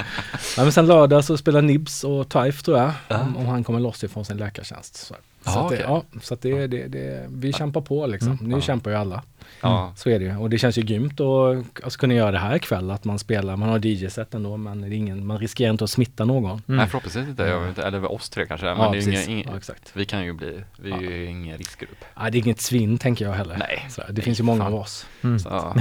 [0.58, 3.20] Ja, men sen lördag så spelar Nibs och Taif tror jag, Ja.
[3.20, 4.96] om, om han kommer loss ifrån sin läkartjänst.
[4.96, 5.16] Så,
[5.46, 5.86] Ja, så, att det, okej.
[6.14, 8.32] ja, så att det, det, det, vi kämpar på liksom.
[8.32, 8.46] Mm.
[8.48, 8.62] Nu Ja.
[8.62, 9.24] kämpar ju alla.
[9.62, 9.94] Ja.
[9.96, 10.38] Så är det ju.
[10.38, 13.56] Och det känns ju grymt att alltså, kunna göra det här ikväll, att man spelar,
[13.56, 16.52] man har DJ-set ändå, men det är ingen, man riskerar inte att smitta någon.
[16.52, 16.62] Mm.
[16.66, 19.48] Nej förhoppningsvis inte, jag vet inte, eller oss tre kanske, men det är ingen, ingen,
[19.52, 19.92] Ja, exakt.
[19.94, 22.06] vi kan ju bli, vi är ju ingen riskgrupp.
[22.20, 23.58] Nej, det är inget svinn tänker jag heller.
[23.58, 23.86] Nej.
[23.90, 24.74] Så, det finns ju många fan.
[24.74, 25.06] av oss.
[25.24, 25.40] Mm.
[25.40, 25.76] Så, ja,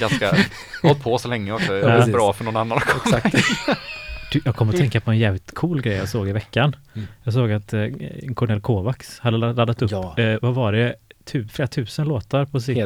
[0.00, 0.36] ganska,
[0.82, 2.12] hållit på så länge också, det Ja, är precis.
[2.14, 3.16] bra för någon annan också.
[3.16, 3.34] Exakt.
[4.44, 6.76] Jag kommer att tänka på en jävligt cool grej jag såg i veckan.
[6.94, 7.08] Mm.
[7.24, 7.80] Jag såg att eh,
[8.34, 10.18] Cornel Kovacs hade laddat upp, Ja.
[10.18, 12.78] eh, vad var det, tu, flera tusen låtar på sitt,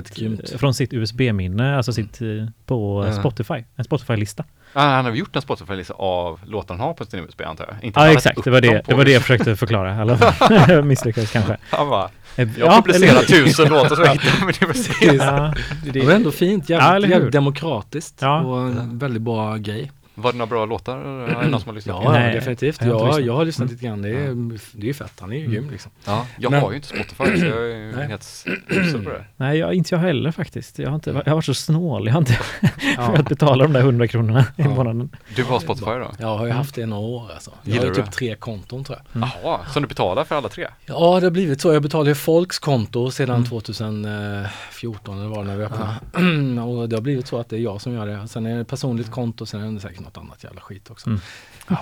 [0.52, 2.28] eh, från sitt USB-minne, alltså sitt, eh,
[2.66, 3.14] på Mm.
[3.20, 4.44] Spotify, en Spotify-lista.
[4.76, 7.84] Ja, han har gjort en Spotify-lista av låtar han har på sin USB antar jag.
[7.84, 10.00] Inte Ja laddat exakt, det var det, det var det jag försökte förklara.
[10.00, 11.56] Alla misslyckades kanske.
[11.70, 14.92] Han bara, Eh, jag ja, publicerar eller- tusen låtar som jag hittar på min USB.
[15.02, 17.14] Ja, det, Det var ändå fint, Ja, jävligt, hur?
[17.14, 18.40] jävligt demokratiskt Ja.
[18.40, 19.90] och en väldigt bra grej.
[20.16, 20.96] Var det några bra låtar?
[20.98, 22.00] Är det någon som har lyssnat?
[22.04, 22.80] Ja, Nej, definitivt.
[22.80, 23.26] jag Ja, lyssnat.
[23.26, 24.02] jag har lyssnat lite grann.
[24.02, 24.34] Det är,
[24.72, 25.12] det är ju fett.
[25.20, 25.92] Han är ju grym liksom.
[26.04, 26.26] ja.
[26.38, 28.08] Jag Men- har ju inte Spotify så jag är ju Nej.
[28.08, 29.24] helt usel på det.
[29.36, 30.78] Nej, jag, inte jag heller faktiskt.
[30.78, 32.06] Jag har, inte, jag har varit så snål.
[32.06, 32.32] Jag har inte
[32.96, 34.68] för att betala de där 100 kronorna i Ja.
[34.68, 35.10] månaden.
[35.36, 36.10] Du har Spotify då?
[36.18, 37.50] Jag har ju haft det i några år alltså.
[37.62, 38.12] Jag Gillar har ju du typ det?
[38.18, 39.22] tre konton tror jag.
[39.44, 40.66] Jaha, som du betalar för alla tre?
[40.86, 41.72] Ja, det har blivit så.
[41.72, 46.60] Jag betalar ju folks konto sedan 2014 eller vad det när vi öppnade.
[46.62, 48.28] och det har blivit så att det är jag som gör det.
[48.28, 51.06] Sen är det personligt konto, sen är det säkert något annat jävla skit också.
[51.10, 51.20] Mm.
[51.68, 51.80] Jaha,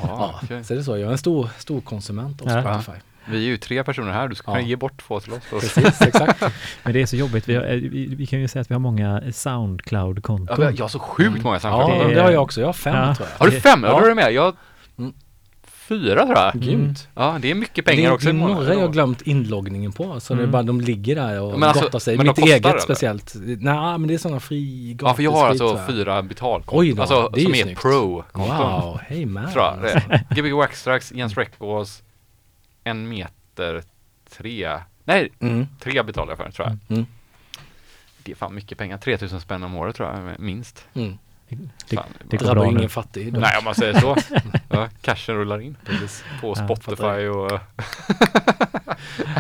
[0.50, 0.98] Ja, så är det så.
[0.98, 2.62] Jag är en stor, stor konsument av Ja.
[2.82, 2.98] Spotify.
[3.24, 4.54] Vi är ju tre personer här, du ska Ja.
[4.54, 5.42] kunna ge bort två till oss.
[5.50, 6.40] Precis, exakt.
[6.82, 7.48] Men det är så jobbigt.
[7.48, 10.56] Vi, har, eh, vi, vi kan ju säga att vi har många Ja, Soundcloud-konton.
[10.60, 12.08] men jag har så sjukt många Ja, samtal.
[12.08, 12.60] det- det har jag också.
[12.60, 13.14] Jag har fem Ja.
[13.14, 13.38] tror jag.
[13.46, 13.82] Har du fem?
[13.84, 13.98] Ja, Ja.
[13.98, 14.32] då är du med.
[14.32, 14.56] Jag
[14.98, 15.12] Mm.
[15.88, 16.54] Fyra tror jag.
[16.54, 17.08] Grymt.
[17.14, 20.20] Ja, det är mycket pengar det, också det är några jag glömt inloggningen på.
[20.20, 20.50] Så det är Mm.
[20.52, 22.16] bara de ligger där och Men alltså, gottar sig.
[22.16, 22.78] men de Mitt kostar, eget eller?
[22.78, 23.32] speciellt.
[23.36, 26.78] Nej, men det är sådana fri Ja, för jag har alltså fyra betalkonton.
[26.80, 28.82] Oj alltså, det är som är pro-konton.
[28.82, 29.52] Wow, hey man.
[29.52, 30.20] Tror jag.
[30.36, 32.02] Gbg Waxtrax, Jens Records,
[32.84, 33.82] en meter
[34.36, 34.78] tre.
[35.04, 35.66] Nej, Mm.
[35.80, 36.76] tre betalar jag för tror jag.
[36.96, 37.06] Mm.
[38.24, 38.98] Det är fan mycket pengar.
[38.98, 40.84] 3000 spänn om året tror jag, minst.
[40.94, 41.18] Mm.
[41.88, 42.78] Det- Fan, det går Drabbar bra nu.
[42.78, 43.32] ingen fattig.
[43.32, 43.42] dock.
[43.42, 44.16] Nej, om man säger så.
[44.68, 46.24] Ja, cashen rullar in Precis.
[46.40, 47.50] på Ja, Spotify och...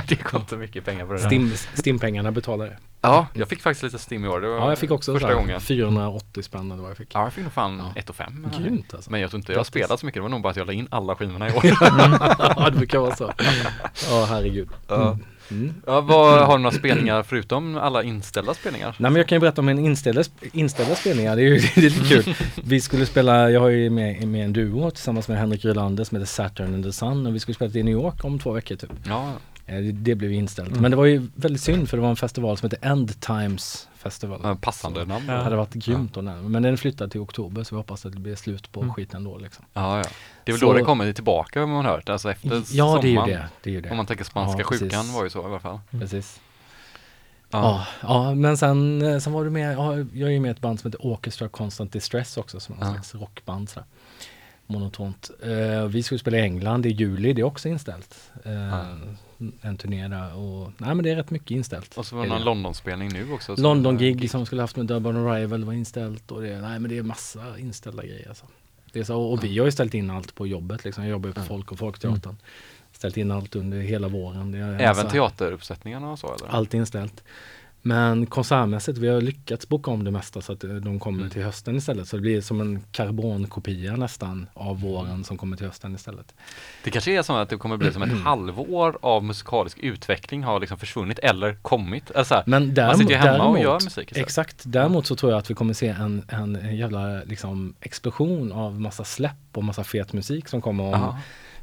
[0.08, 1.26] det går inte mycket pengar på det där.
[1.26, 2.76] Stim, stimpengarna betalar det.
[3.00, 4.40] Ja, jag fick faktiskt lite stim i år.
[4.40, 5.60] Det var Ja, jag fick också första gången.
[5.60, 7.08] 480 spänn eller vad jag fick.
[7.14, 8.00] Ja, jag fick nog fan Ja.
[8.00, 8.46] 1 och 5.
[8.58, 9.10] Grymt alltså.
[9.10, 10.16] Men jag tror inte jag spelat så mycket.
[10.18, 11.60] Det var nog bara att jag la in alla skivorna i år.
[11.64, 13.32] ja, det brukar vara så.
[14.10, 14.68] Ja, herregud.
[14.88, 15.18] Ja.
[15.52, 15.74] Mm.
[15.86, 18.96] Ja, vad, har du några spelningar förutom alla inställda spelningar?
[18.98, 20.22] Nej men jag kan ju berätta om en inställda,
[20.52, 22.34] inställda spelningar, det är ju det är lite kul.
[22.64, 26.16] Vi skulle spela, jag har ju med, med en duo tillsammans med Henrik Rylander som
[26.16, 28.76] heter Saturn and the Sun och vi skulle spela i New York om två veckor
[28.76, 28.90] typ.
[29.06, 29.32] Ja,
[29.66, 30.80] Eh, Det, det blev inställt.
[30.80, 33.88] Men det var ju väldigt synd för det var en festival som heter End Times
[34.02, 34.40] Festival.
[34.42, 35.26] ja, passande namn.
[35.26, 35.42] Det Ja.
[35.42, 36.48] hade varit grymt att nämna.
[36.48, 38.94] Men den flyttade till oktober så vi hoppas att det blir slut på Mm.
[38.94, 39.64] skiten då liksom.
[39.72, 40.04] Ja, ja.
[40.44, 43.08] Det är väl Så- då det kommer tillbaka har man hört, alltså efter Ja det
[43.08, 43.30] är ju sommaren.
[43.30, 43.48] det.
[43.62, 43.90] det, är ju det.
[43.90, 45.80] Om man tänker spanska Ja, sjukan var ju så i alla fall.
[45.90, 46.40] Precis.
[47.50, 47.86] Ja.
[48.02, 50.52] Ja, ja men sen, eh, sen var du med, ja, jag är ju med i
[50.52, 52.92] ett band som heter Orchestra Constant Distress också som är Ja.
[52.92, 53.86] slags rockband sådär.
[54.66, 55.30] Monotont.
[55.42, 58.30] Eh, vi skulle spela i England i juli, det är också inställt.
[58.44, 58.84] Eh, Ja.
[59.60, 61.98] En turné där och, nej men det är rätt mycket inställt.
[61.98, 62.44] Och så var det någon.
[62.44, 63.54] Londonspelning nu också.
[63.56, 67.02] London-gig som skulle haft med Durban Arrival var inställt och det, nej men det är
[67.02, 68.46] massa inställda grejer alltså.
[68.92, 71.04] Det är så, och vi har ju ställt in allt på jobbet liksom.
[71.04, 71.40] Jag jobbar ju på.
[71.40, 72.36] Folk och Folkteatern.
[72.92, 74.54] Ställt in allt under hela våren.
[74.80, 76.48] Även teateruppsättningarna och så eller?
[76.48, 77.24] allt inställt.
[77.84, 81.30] Men konsertmässigt, vi har lyckats boka om det mesta så att eh, de kommer Mm.
[81.30, 82.08] till hösten istället.
[82.08, 86.34] Så det blir som en karbonkopia nästan av våren som kommer till hösten istället.
[86.84, 90.60] Det kanske är så att det kommer bli som ett halvår av musikalisk utveckling har
[90.60, 92.10] liksom försvunnit eller kommit.
[92.10, 94.26] Eller så här, Men däremot, man sitter ju hemma däremot, och gör musik istället.
[94.26, 98.52] Exakt, däremot så tror jag att vi kommer se en, en, en jävla liksom, explosion
[98.52, 101.18] av massa släpp och massa fet musik som kommer om Ja.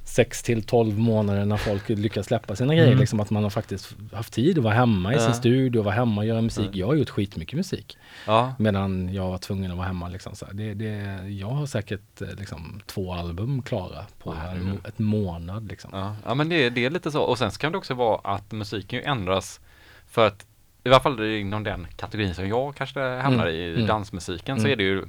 [0.10, 2.88] 6 till 12 månader när folk lyckas släppa sina grejer.
[2.88, 3.00] Mm.
[3.00, 5.22] Liksom att man har faktiskt haft tid att vara hemma i Ja.
[5.26, 6.70] sin studio, vara hemma och göra musik.
[6.72, 6.80] Ja.
[6.80, 7.98] Jag har gjort skitmycket musik.
[8.28, 8.54] Ja.
[8.60, 10.08] Medan jag var tvungen att vara hemma.
[10.10, 10.46] Liksom, så.
[10.52, 10.88] Det, det,
[11.30, 15.68] jag har säkert eh, liksom, två album klara på Åh, en, må- ett månad.
[15.68, 15.90] Liksom.
[15.94, 17.22] Ja, ja men det, det är lite så.
[17.22, 19.60] Och sen så kan det också vara att musiken ändras
[20.08, 20.46] för att
[20.84, 23.88] i alla fall inom den kategorin som jag kanske hamnar Mm, i, mm.
[23.88, 24.72] dansmusiken, så Mm.
[24.72, 25.04] är det ju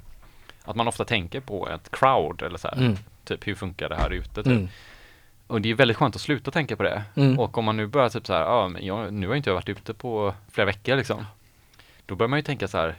[0.65, 2.77] att man ofta tänker på ett crowd eller så här.
[2.77, 2.97] Mm.
[3.25, 4.43] Typ hur funkar det här ute?
[4.43, 4.71] Typ.
[5.51, 7.03] Och det är väldigt skönt att sluta tänka på det.
[7.15, 7.39] Mm.
[7.39, 9.55] Och om man nu börjar typ så här, ja men jag, nu har inte jag
[9.55, 11.27] varit ute på flera veckor liksom.
[12.07, 12.95] Då börjar man ju tänka så här,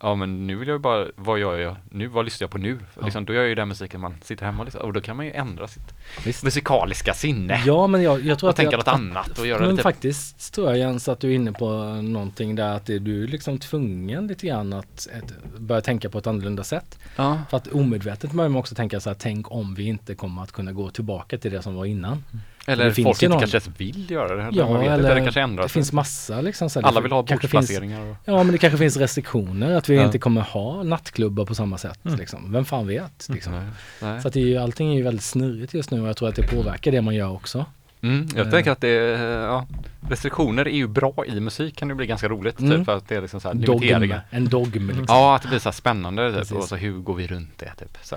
[0.00, 2.58] ja men nu vill jag ju bara, vad gör jag nu, vad lyssnar jag på
[2.58, 2.78] nu?
[2.94, 3.04] Ja.
[3.04, 5.16] Liksom, då gör jag ju den musiken man sitter hemma och lyssnar, och då kan
[5.16, 5.94] man ju ändra sitt
[6.24, 6.44] Visst.
[6.44, 7.62] musikaliska sinne.
[7.66, 9.82] Ja men jag, jag tror och att tänka jag, något annat och göra Men lite
[9.82, 11.68] faktiskt tror jag Jens att du är inne på
[12.02, 16.26] någonting där att du är liksom tvungen lite grann att, att börja tänka på ett
[16.26, 16.98] annorlunda sätt.
[17.16, 17.40] Ja.
[17.50, 20.52] För att omedvetet börjar man också tänka så här, tänk om vi inte kommer att
[20.52, 22.24] kunna gå tillbaka till det som var innan.
[22.68, 25.20] Eller finns folk ju inte någon- kanske ens vill göra det heller, Ja, eller det
[25.20, 25.66] kanske ändras.
[25.66, 26.70] Det finns massa liksom.
[26.70, 28.16] Så Alla vill ha finns- bordsplaceringar och...
[28.24, 30.04] Ja men det kanske finns restriktioner att vi Ja.
[30.04, 31.98] inte kommer ha nattklubbar på samma sätt.
[32.04, 32.18] Mm.
[32.18, 32.52] Liksom.
[32.52, 33.26] Vem fan vet?
[33.28, 33.52] Liksom.
[33.52, 33.66] Nej.
[34.02, 34.22] Nej.
[34.22, 36.28] Så att det är ju, allting är ju väldigt snurrigt just nu och jag tror
[36.28, 37.64] att det påverkar det man gör också.
[38.00, 38.52] Mm, jag Eh.
[38.52, 39.66] tänker att det, ja,
[40.08, 42.78] restriktioner är ju bra i musik, kan det bli ganska roligt, Mm.
[42.78, 45.04] typ, för att det är liksom så här Dogm, en dogm liksom.
[45.08, 46.56] Ja, att det blir så spännande typ, Precis.
[46.56, 47.98] och så hur går vi runt det typ.
[48.02, 48.16] Så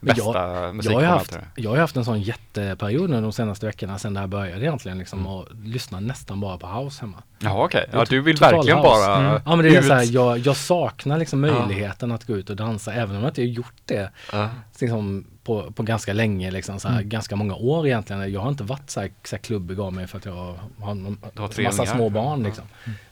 [0.00, 3.66] Bästa Jag har, ju kommer haft, jag har haft en sån jätteperiod nu de senaste
[3.66, 5.32] veckorna sedan det här började egentligen liksom Mm.
[5.32, 7.22] och lyssna nästan bara på house hemma.
[7.38, 8.88] Jaha okej, är ja du vill verkligen house.
[8.88, 9.40] bara Mm.
[9.46, 9.86] Ja men det är ut.
[9.86, 11.52] så här, jag, jag saknar liksom Ja.
[11.66, 14.48] möjligheten att gå ut och dansa även om jag inte har gjort det Ja.
[14.80, 17.08] liksom, på, på ganska länge, liksom, så här, Mm.
[17.08, 18.32] ganska många år egentligen.
[18.32, 20.54] Jag har inte varit så här, så här klubbig av mig för att jag har,
[20.80, 20.94] har
[21.36, 22.40] har massa små barn.
[22.40, 22.46] Ja.
[22.46, 22.64] Liksom.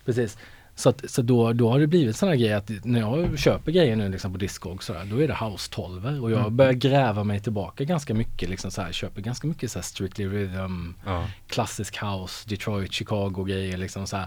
[0.04, 0.38] Precis.
[0.78, 3.96] Så, att, så då, då har det blivit sådana grejer att när jag köper grejer
[3.96, 7.24] nu liksom på Discog så där, då är det house 12 och jag börjar gräva
[7.24, 11.26] mig tillbaka ganska mycket liksom så här, köper ganska mycket så här strictly rhythm, Ja.
[11.48, 14.26] klassisk house, Detroit, Chicago grejer liksom så här.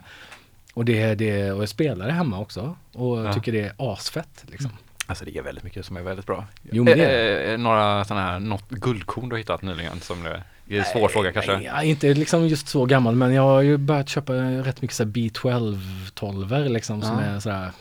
[0.74, 3.34] Och det, det, och jag spelar det hemma också och Ja.
[3.34, 4.72] tycker det är asfett liksom.
[5.06, 6.46] Alltså det är väldigt mycket som är väldigt bra.
[6.72, 10.00] Jo, men det är Eh, eh, några sådana här, något guldkorn du har hittat nyligen
[10.00, 11.58] som det det är en svår fråga kanske.
[11.58, 15.04] Nej, inte liksom just så gammal men jag har ju börjat köpa rätt mycket så
[15.04, 15.80] här B12
[16.14, 17.22] 12 liksom som Ja.
[17.26, 17.72] är sådär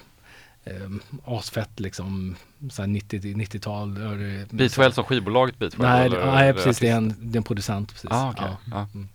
[0.64, 0.72] eh,
[1.24, 2.36] asfett liksom.
[2.70, 3.94] Så här 90 90-tal.
[3.94, 5.74] då är det- B12 som skivbolaget B12?
[5.78, 8.10] Nej, eller- nej precis det är, en, det är en producent precis.
[8.10, 8.46] Ah, okej.
[8.70, 8.86] ja.
[8.94, 9.08] Mm.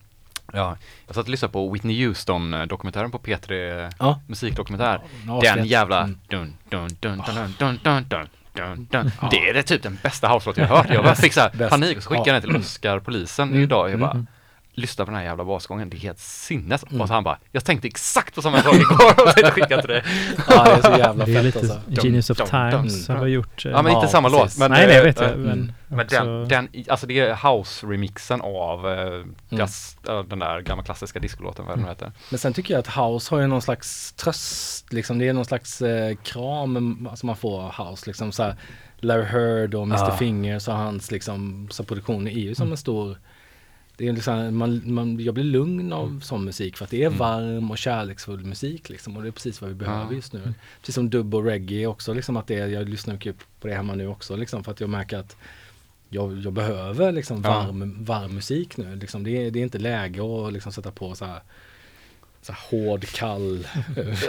[0.53, 4.19] Ja, jag satt och lyssnade på Whitney Houston-dokumentären på P3 Ja.
[4.27, 5.01] musikdokumentär.
[5.27, 6.17] Ja, Den jävla Mm.
[6.27, 9.11] dun, dun, dun, dun, dun, dun, dun, dun, dun.
[9.31, 10.89] Det är det typ den bästa house-låt jag har hört.
[10.89, 12.33] Jag fick så här panik och så skickade Ja.
[12.35, 13.63] jag den till Oscar, polisen Mm.
[13.63, 13.91] idag.
[13.91, 14.27] Jag bara, Mm.
[14.75, 16.83] Lyssna på den här jävla basgången, det är helt sinnes.
[16.83, 17.01] Mm.
[17.01, 20.03] Och så han bara, jag tänkte exakt på samma sak igår och skickade till dig.
[20.49, 21.81] Ja, det är så jävla Det är fett lite alltså.
[21.87, 23.17] Genius of Times dum.
[23.17, 23.65] har gjort.
[23.65, 24.57] eh, Ja men inte samma precis.
[24.59, 24.69] låt.
[24.69, 25.37] Men, nej, nej, jag eh, vet eh, jag.
[25.39, 29.25] Men, Men också, den, den, alltså det är house-remixen av eh,
[29.59, 32.11] jazz, ja, den där gamla klassiska discolåten, vad den nu heter.
[32.29, 35.45] Men sen tycker jag att house har ju någon slags tröst, liksom det är någon
[35.45, 38.55] slags eh, kram som man får av house liksom så här,
[38.97, 40.17] Larry Heard och Mr Ja.
[40.17, 43.17] Fingers och hans liksom, så produktion är ju som en stor
[44.03, 47.09] det är liksom, man, man, jag blir lugn av sån musik för att det är
[47.09, 50.13] varm och kärleksfull musik liksom och det är precis vad vi behöver Ja.
[50.13, 50.53] just nu.
[50.79, 53.95] Precis som dubb och reggae också liksom att det, jag lyssnar mycket på det hemma
[53.95, 55.35] nu också liksom för att jag märker att
[56.09, 57.49] jag, jag behöver liksom Ja.
[57.49, 58.95] varm, varm musik nu.
[58.95, 61.39] Liksom, det, är, det är inte läge att liksom sätta på så här,
[62.45, 63.67] så hård, kall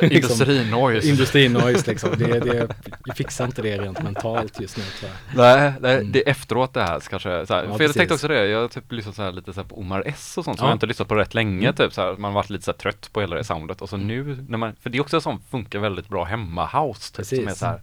[0.01, 1.09] liksom, Industri-noise.
[1.09, 2.11] Industri-noise liksom.
[2.19, 2.69] Det, det,
[3.05, 5.11] jag fixar inte det rent mentalt just nu jag.
[5.37, 6.13] Nej, nej Mm.
[6.13, 7.97] det är efteråt det här kanske, så här, Ja, för jag precis.
[7.97, 10.39] tänkte också det, jag har typ lyssnat så här, lite så här på Omar S
[10.39, 10.71] och sånt som Ja.
[10.71, 11.75] jag inte lyssnat på rätt länge Mm.
[11.75, 13.89] typ så här, man har varit lite så här trött på hela det soundet och
[13.89, 17.13] så nu när man, för det är också sånt som funkar väldigt bra hemma house
[17.17, 17.59] typ, som är Precis.
[17.59, 17.81] så här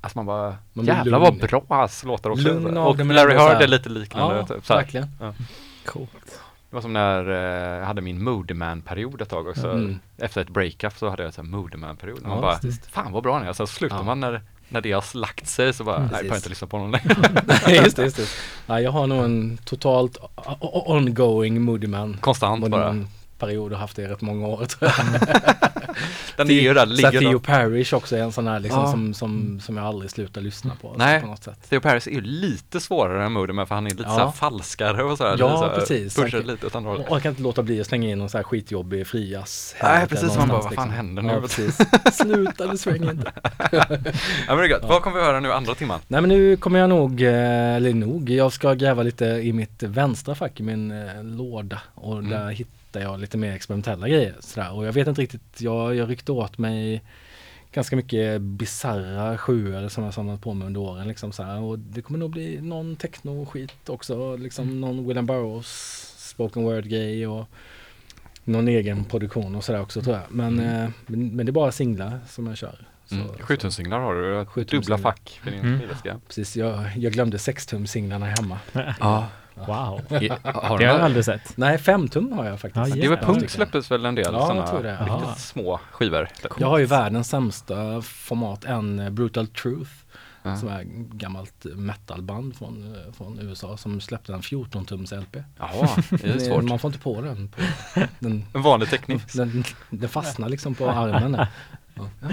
[0.00, 3.66] Alltså man bara, Man jävlar vad bra hans låtar också Lugn Och Larry Heard är
[3.66, 4.80] lite liknande Ja, typ, så här.
[4.80, 5.06] verkligen.
[5.84, 6.40] Coolt.
[6.70, 9.70] Det var som när eh, jag hade min Moody-man-period ett tag också.
[9.70, 9.98] Mm.
[10.18, 12.22] Efter ett breakup så hade jag en Moody-man-period.
[12.22, 12.86] Man Ja, bara, visst.
[12.86, 13.52] fan vad bra han är.
[13.52, 14.02] Sen slutar Ja.
[14.02, 16.76] man när, när det har lagt sig så bara, Mm, nej, jag inte lyssna på
[16.76, 17.42] honom längre.
[17.66, 18.28] Nej, just det, just det.
[18.66, 20.16] Ja, jag har nog en totalt
[20.86, 22.16] ongoing Moody Man.
[22.20, 23.04] Konstant Moody bara.
[23.38, 25.20] Period och haft det i rätt många år tror jag.
[26.36, 27.38] Den är ju där, ligger Theo.
[27.40, 28.90] Parrish också är en sån här liksom Ja.
[28.90, 30.88] som, som, som jag aldrig slutar lyssna på.
[30.88, 31.20] alltså, Nej.
[31.20, 31.68] På något sätt.
[31.70, 34.08] Theo Paris är ju lite svårare än Moody, för han är lite Ja.
[34.16, 36.16] så här falskare och så här, Ja, så här, precis.
[36.16, 37.08] Pushar Han- lite åt andra hållet.
[37.08, 39.74] Och jag kan inte låta bli att slänga in någon så här skitjobbig frias.
[39.82, 41.32] Nej, precis, man bara, vad fan händer nu?
[41.32, 41.78] Ja, precis.
[42.12, 43.32] Sluta, du svänger inte.
[43.72, 43.84] Ja
[44.48, 44.84] men det är gött.
[44.88, 46.00] Vad kommer vi höra nu andra timman?
[46.08, 49.82] Nej men nu kommer jag nog, eh, eller nog, jag ska gräva lite i mitt
[49.82, 52.30] vänstra fack i min eh, låda och Mm.
[52.30, 52.68] där hittar
[53.00, 54.34] jag lite mer experimentella grejer.
[54.40, 54.72] Sådär.
[54.72, 57.02] Och jag vet inte riktigt, jag, jag ryckte åt mig
[57.72, 61.08] ganska mycket bizarra sjuor som jag samlat på mig under åren.
[61.08, 61.60] Liksom, sådär.
[61.60, 64.80] Och det kommer nog bli någon techno-skit också, liksom Mm.
[64.80, 65.66] någon William Burroughs
[66.18, 67.46] spoken word-grej och
[68.44, 70.24] någon egen produktion och sådär också tror jag.
[70.28, 70.82] Men, Mm.
[70.84, 72.86] eh, men, men det är bara singlar som jag kör.
[73.06, 73.28] Så, Mm.
[73.28, 74.98] 7000-singlar har du, dubbla 7000-singlar.
[74.98, 75.80] fack för din Mm.
[76.28, 78.58] Precis, jag, jag glömde 6-tum-singlarna hemma.
[79.00, 79.26] Ja.
[79.66, 79.66] Wow.
[79.68, 81.56] Har Det har jag aldrig sett.
[81.56, 82.84] Nej, 5-tum har jag faktiskt.
[82.84, 83.22] Det är väl jävlar.
[83.34, 84.92] Punk släpptes väl en del Ja, jag sådana tror det.
[84.92, 85.34] riktigt Ja.
[85.36, 86.28] små skivor.
[86.58, 89.90] Jag har ju världens sämsta format, en eh, Brutal Truth.
[90.42, 90.56] Ja.
[90.56, 95.36] Som är ett gammalt metalband från, eh, från USA som släppte en 14-tums LP.
[95.58, 96.64] Jaha, det är svårt.
[96.64, 97.48] Man får inte på den.
[97.48, 97.60] På,
[98.18, 99.22] den, En vanlig teknik.
[99.34, 101.46] den, den fastnar liksom på armen.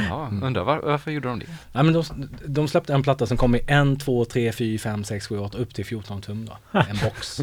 [0.09, 1.45] Ja, undrar var, varför gjorde de det?
[1.72, 2.03] Nej, men de,
[2.45, 5.57] de släppte en platta som kom i 1, 2, 3, 4, 5, 6, 7, 8
[5.57, 6.57] upp till 14 tum då.
[6.80, 7.41] En box.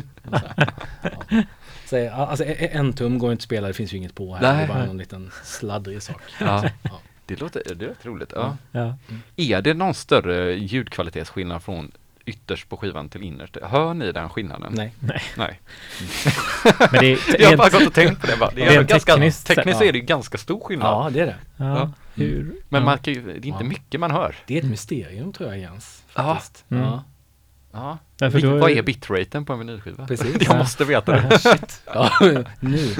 [1.86, 2.16] Så, ja.
[2.16, 4.42] så, alltså e- en tum går inte att spela, det finns ju inget på här.
[4.42, 4.64] Det Nej.
[4.64, 6.22] är bara någon liten sladdrig sak.
[6.40, 6.64] Ja.
[6.82, 7.00] Ja.
[7.26, 8.32] Det låter, det låter roligt.
[8.36, 8.56] Ja.
[8.72, 8.96] Ja.
[9.36, 11.92] Är det någon större ljudkvalitetsskillnad från
[12.26, 13.56] ytterst på skivan till innerst?
[13.62, 14.72] Hör ni den skillnaden?
[14.76, 14.94] Nej.
[15.36, 15.60] Nej.
[16.92, 18.50] Men det är Jag har bara gått och tänkt på det bara.
[18.50, 20.88] Det är Rent ganska, tekniskt tekniskt, sett, är det ganska stor skillnad.
[20.88, 21.36] Ja, det är det.
[21.56, 22.86] ja, hur, Men ja.
[22.86, 23.68] man kan ju, det är inte Ja.
[23.68, 24.36] mycket man hör.
[24.46, 26.02] Det är ett mysterium tror jag Jens.
[26.16, 26.38] Ja.
[26.70, 26.98] Mm.
[27.72, 27.98] Ja.
[28.18, 28.28] Ja.
[28.28, 30.06] Vil- då- Vad är bitraten på en vinylskiva?
[30.06, 30.36] Precis.
[30.40, 31.38] Jag måste veta det.
[31.38, 31.82] Shit.
[31.94, 32.10] Ja,
[32.60, 32.94] nu.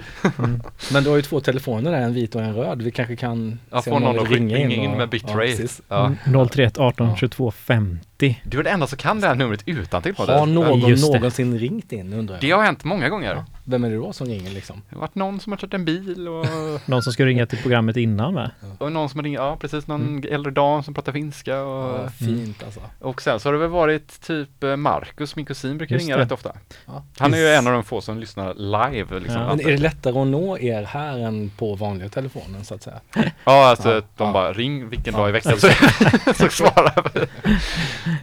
[0.93, 2.83] Men du har ju två telefoner där, en vit och en röd.
[2.83, 5.35] Vi kanske kan Jag se om någon vill att ringa in, och- med Ja, bitrate.
[5.39, 5.81] precis.
[5.89, 8.41] Ja, 031 18 22 50.
[8.45, 10.53] Du är den enda som kan det här numret utan till på Har det.
[10.53, 11.19] någon Just det.
[11.19, 12.41] någonsin ringt in undrar jag?
[12.41, 13.35] Det har hänt många gånger.
[13.35, 13.45] Ja.
[13.65, 14.83] Vem är det då som ringer liksom?
[14.89, 16.47] Det har varit någon som har kört en bil och,
[16.89, 18.51] Någon som ska ringa till programmet innan med.
[18.79, 22.09] och någon som har ringt, ja precis, någon äldre dam som pratar finska och, Ja,
[22.09, 22.81] fint alltså.
[22.99, 26.05] och sen så har det väl varit typ eh, Mark Marcus, min kusin, brukar Just
[26.07, 26.23] ringa det.
[26.23, 26.53] rätt ofta.
[26.87, 27.05] Ja.
[27.19, 29.41] Han är ju en av de få som lyssnar live liksom.
[29.43, 29.49] Ja.
[29.49, 33.01] Men är det lättare att nå er här än på vanliga telefonen så att säga?
[33.45, 35.21] Ja, alltså Ja, de bara ring vilken Ja.
[35.21, 35.69] dag i veckan så,
[36.35, 37.27] så svarar vi.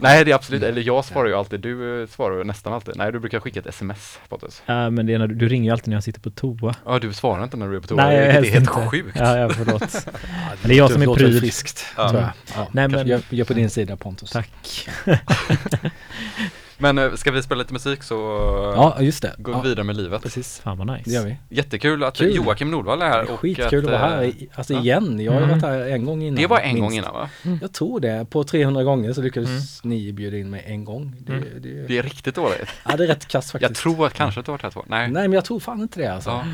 [0.00, 2.96] Nej, det är absolut, eller jag svarar ju alltid, du svarar ju nästan alltid.
[2.96, 4.62] Nej, du brukar skicka ett sms, Pontus.
[4.66, 6.74] Ja, men det är när du, du ringer ju alltid när jag sitter på toa.
[6.86, 8.88] Ja, du svarar inte när du är på toa, Nej, vilket är helst helt inte.
[8.90, 9.16] sjukt.
[9.20, 10.06] Ja, ja, förlåt.
[10.62, 11.40] det är jag som är pryd.
[11.40, 12.08] friskt, Ja.
[12.10, 12.30] tror jag.
[12.56, 14.30] Ja, Nej, men- gör, gör på din sida Pontus.
[14.30, 14.88] Tack.
[16.82, 18.14] Men eh, ska vi spela lite musik så
[18.76, 19.34] Ja, just det.
[19.38, 20.22] går ja, vi vidare med livet.
[20.22, 21.02] Precis, Fan vad nice.
[21.10, 21.36] det gör vi.
[21.56, 22.34] Jättekul att Kul.
[22.36, 23.30] Joakim Nordvall är här.
[23.32, 24.80] och Skitkul att vara eh, här, alltså ja.
[24.80, 25.20] igen.
[25.20, 25.50] Jag har Mm.
[25.50, 26.34] varit här en gång innan.
[26.36, 26.98] Det var en gång minst.
[27.08, 27.30] innan va?
[27.62, 28.26] Jag tror det.
[28.30, 31.16] På 300 gånger så lyckades ni bjuda in mig en gång.
[31.18, 31.44] Det, Mm.
[31.60, 32.68] det, Det är riktigt dåligt.
[32.88, 33.70] ja, det är rätt kass faktiskt.
[33.70, 34.84] Jag tror att kanske att du har varit här två.
[34.86, 35.10] Nej.
[35.10, 36.30] Nej, men jag tror fan inte det alltså.
[36.30, 36.44] Ja.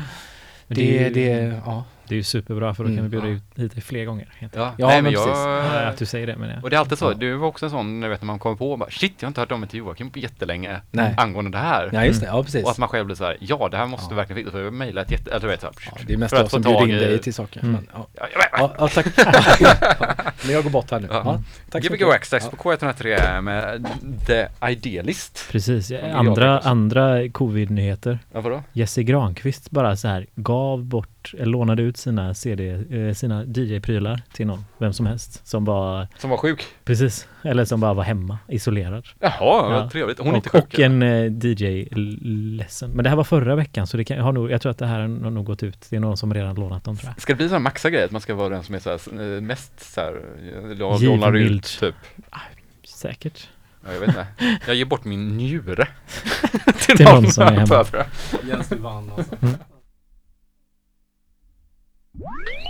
[0.67, 1.83] Det, det, det, ja.
[2.09, 3.33] Det är ju superbra för då kan Mm, vi bjuda ja.
[3.33, 4.27] ut hit dig fler gånger.
[4.39, 4.47] Ja,
[4.77, 5.27] Ja, Nej, men precis.
[5.27, 5.37] jag...
[5.65, 6.63] Ja, att du säger det men jag.
[6.63, 7.13] Och det är alltid så, Ja.
[7.13, 9.29] du var också en sån, du vet när man kommer på bara shit, jag har
[9.29, 11.13] inte hört om mig till Joakim på jättelänge Nej.
[11.17, 11.89] angående det här.
[11.93, 12.27] ja, just det.
[12.27, 12.63] Ja, precis.
[12.65, 14.09] Och att man själv blir så här, ja det här måste Ja.
[14.09, 16.13] du verkligen fixa, så jag mejlar ett jätte, eller du vet så här, Ja, det
[16.13, 17.59] är mest för att jag som bjuder in dig till saker.
[17.59, 17.71] Mm.
[17.71, 18.07] Men, ja.
[18.13, 18.59] Ja, jag.
[18.59, 19.05] Ja, ja, tack.
[20.45, 21.07] men jag går bort här nu.
[21.11, 21.21] Ja.
[21.25, 21.41] Ja.
[21.69, 21.99] tack så Gbg
[22.31, 23.87] Dags på K103 med
[24.27, 25.47] The Idealist.
[25.51, 28.19] Precis, andra, andra covid-nyheter.
[28.33, 28.63] Ja, vadå?
[28.73, 34.21] Jesse Granqvist bara så här gav bort, eller lånade ut sina CD, eh, sina DJ-prylar
[34.33, 36.65] till någon, vem som helst, som var, Som var sjuk?
[36.85, 39.05] precis, eller som bara var hemma, isolerad.
[39.19, 39.69] Jaha, Ja.
[39.69, 40.19] vad trevligt.
[40.19, 40.73] Hon är inte och, sjuk?
[40.73, 42.91] och en eh, DJ-ledsen.
[42.91, 44.85] Men det här var förra veckan, så det kan, har nog, jag tror att det
[44.87, 45.87] här har nog gått ut.
[45.89, 47.21] Det är någon som redan lånat dem tror jag.
[47.21, 49.35] Ska det bli sån här maxa-grej, att man ska vara den som är så här,
[49.35, 50.21] eh, mest så här,
[51.05, 51.95] lånar ut typ?
[52.87, 53.49] Säkert.
[53.85, 54.27] Ja, jag vet inte.
[54.67, 55.87] Jag ger bort min njure.
[56.97, 57.85] Till någon som är hemma.
[58.49, 59.35] Jens, du vann alltså.
[59.41, 59.59] Bishop
[62.19, 62.66] Woo!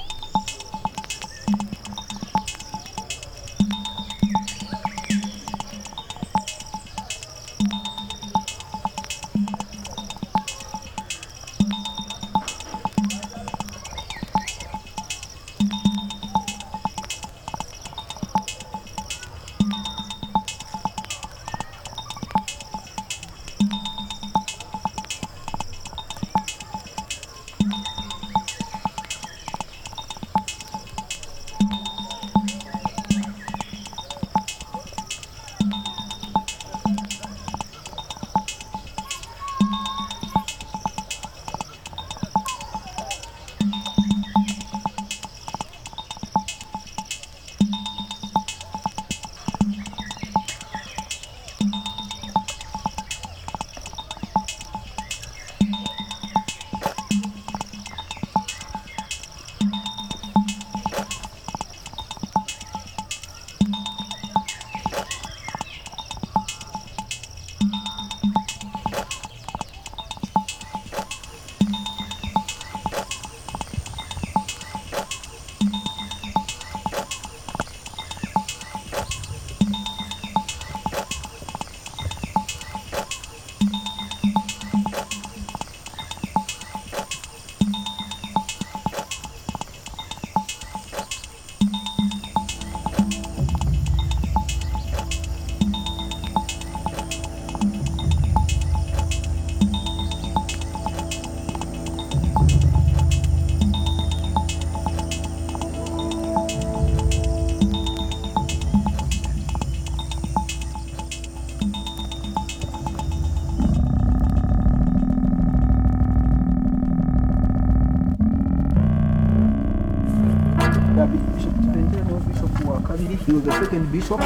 [123.98, 124.22] Bishop.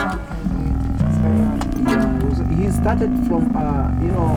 [2.57, 4.35] He started from uh, you know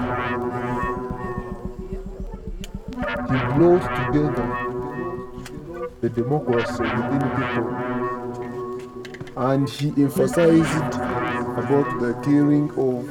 [3.31, 4.49] He brought together
[6.01, 7.69] the democracy within people
[9.37, 10.95] and he emphasized
[11.65, 13.09] about the killing of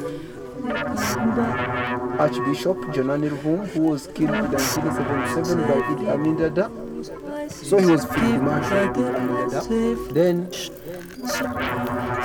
[2.19, 6.69] Archbishop Jonani Ruhum, who was killed in 1977 by Idi Amin Dada.
[7.49, 8.93] So he was Dada.
[10.13, 10.51] Then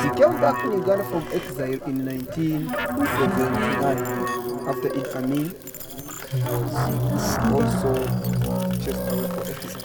[0.02, 2.68] he came back to Uganda from exile in 1979
[4.68, 5.55] after Idi Amin
[7.09, 7.90] was also
[8.84, 9.80] chased away for exile.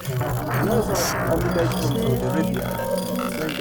[0.60, 3.03] He was a from Saudi Arabia.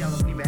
[0.00, 0.39] demasiado.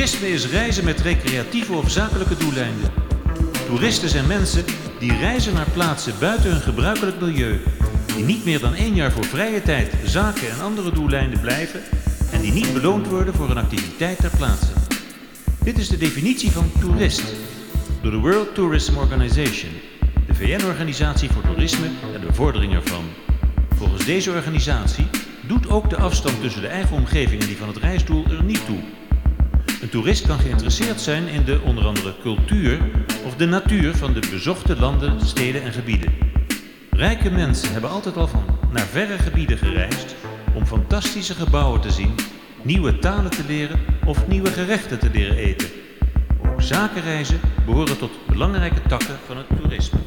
[0.00, 2.92] Toerisme is reizen met recreatieve of zakelijke doeleinden.
[3.66, 4.64] Toeristen zijn mensen
[4.98, 7.60] die reizen naar plaatsen buiten hun gebruikelijk milieu,
[8.16, 11.80] die niet meer dan één jaar voor vrije tijd, zaken en andere doeleinden blijven
[12.32, 14.72] en die niet beloond worden voor een activiteit ter plaatse.
[15.64, 17.24] Dit is de definitie van toerist
[18.02, 19.72] door de World Tourism Organization,
[20.26, 23.04] de VN-organisatie voor toerisme en de bevordering ervan.
[23.76, 25.06] Volgens deze organisatie
[25.46, 28.66] doet ook de afstand tussen de eigen omgeving en die van het reisdoel er niet
[28.66, 28.78] toe.
[29.90, 32.80] Toerist kan geïnteresseerd zijn in de onder andere cultuur
[33.24, 36.12] of de natuur van de bezochte landen, steden en gebieden.
[36.90, 40.14] Rijke mensen hebben altijd al van naar verre gebieden gereisd
[40.54, 42.14] om fantastische gebouwen te zien,
[42.62, 45.68] nieuwe talen te leren of nieuwe gerechten te leren eten.
[46.46, 49.98] Ook zakenreizen behoren tot belangrijke takken van het toerisme.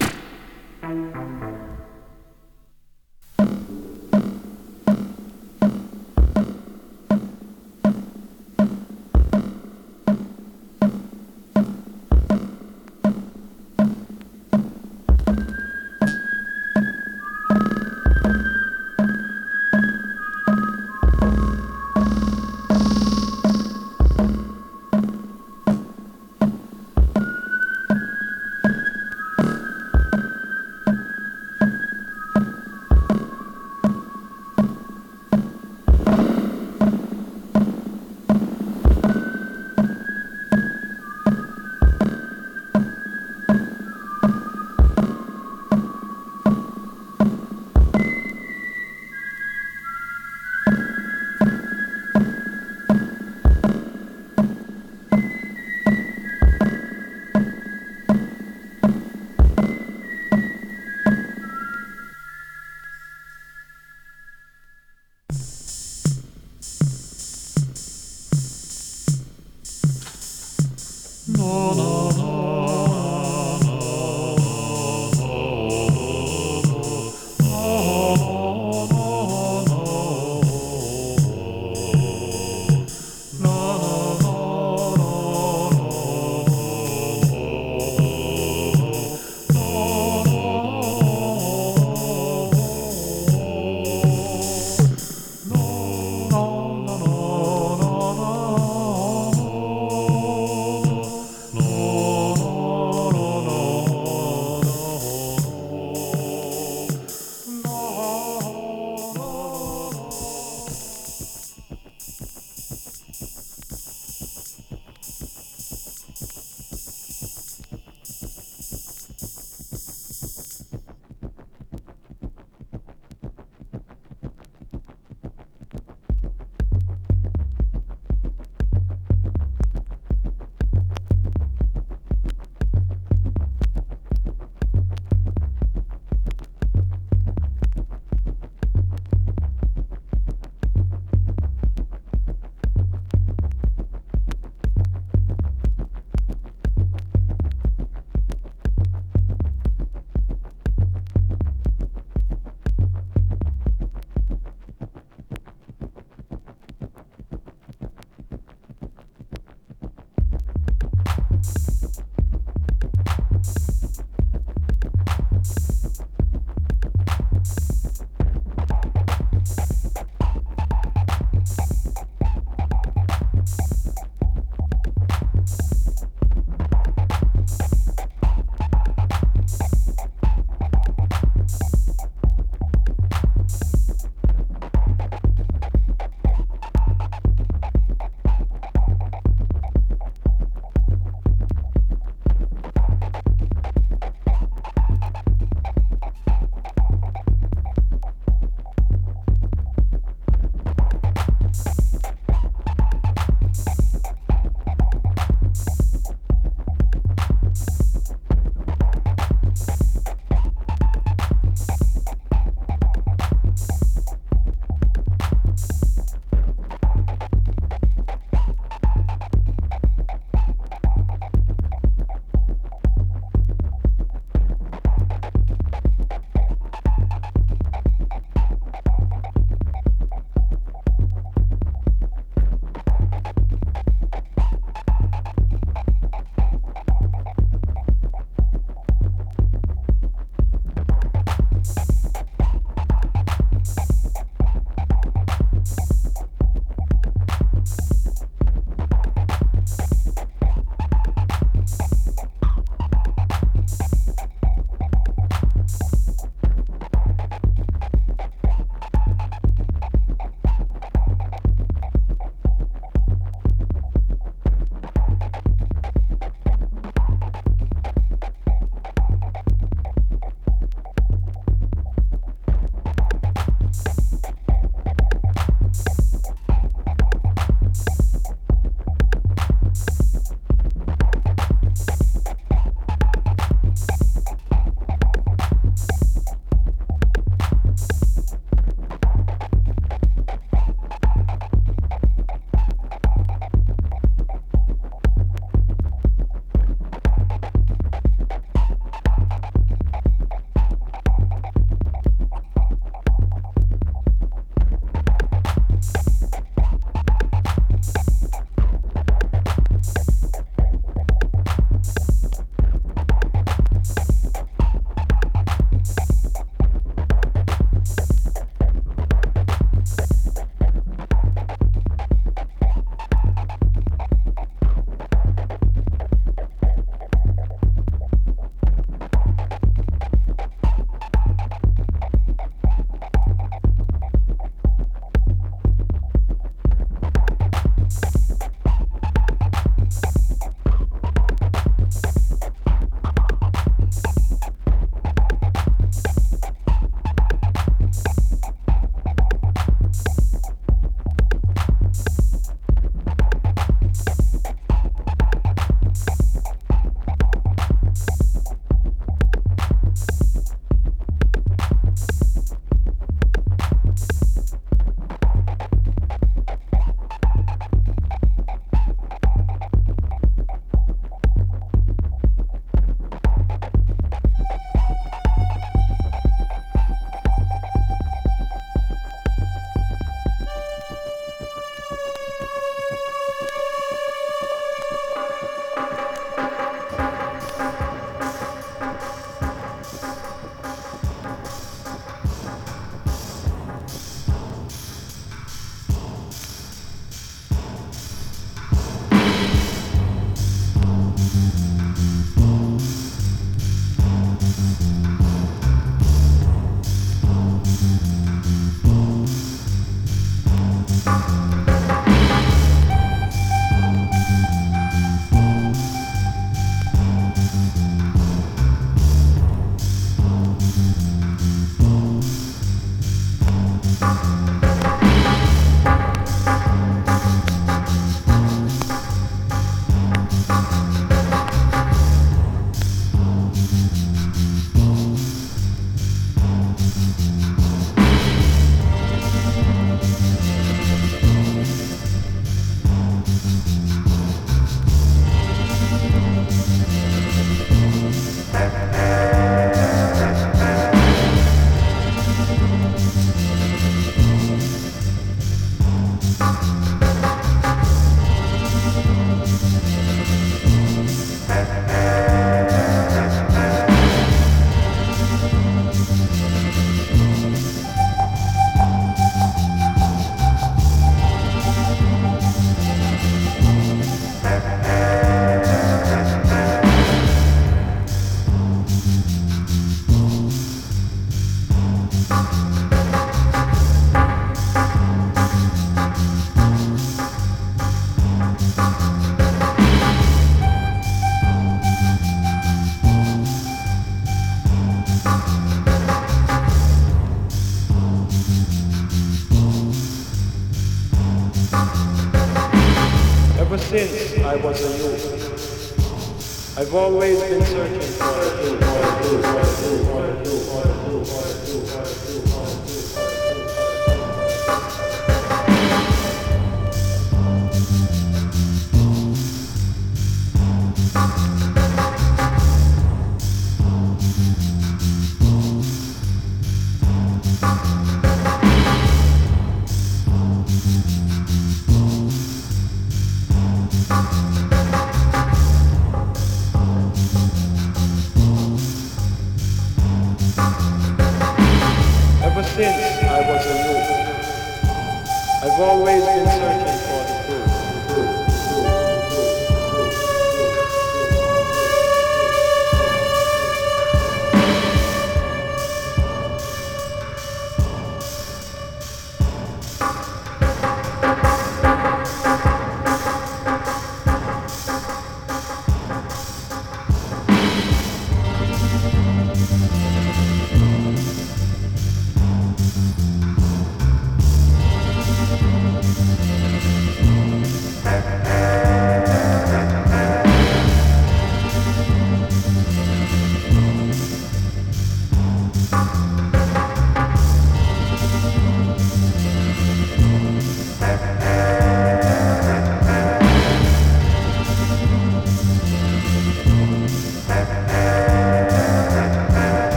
[506.84, 508.03] I've always been searching.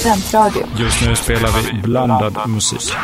[0.00, 0.66] Studentradio.
[0.78, 2.96] Just nu spelar vi blandad musik.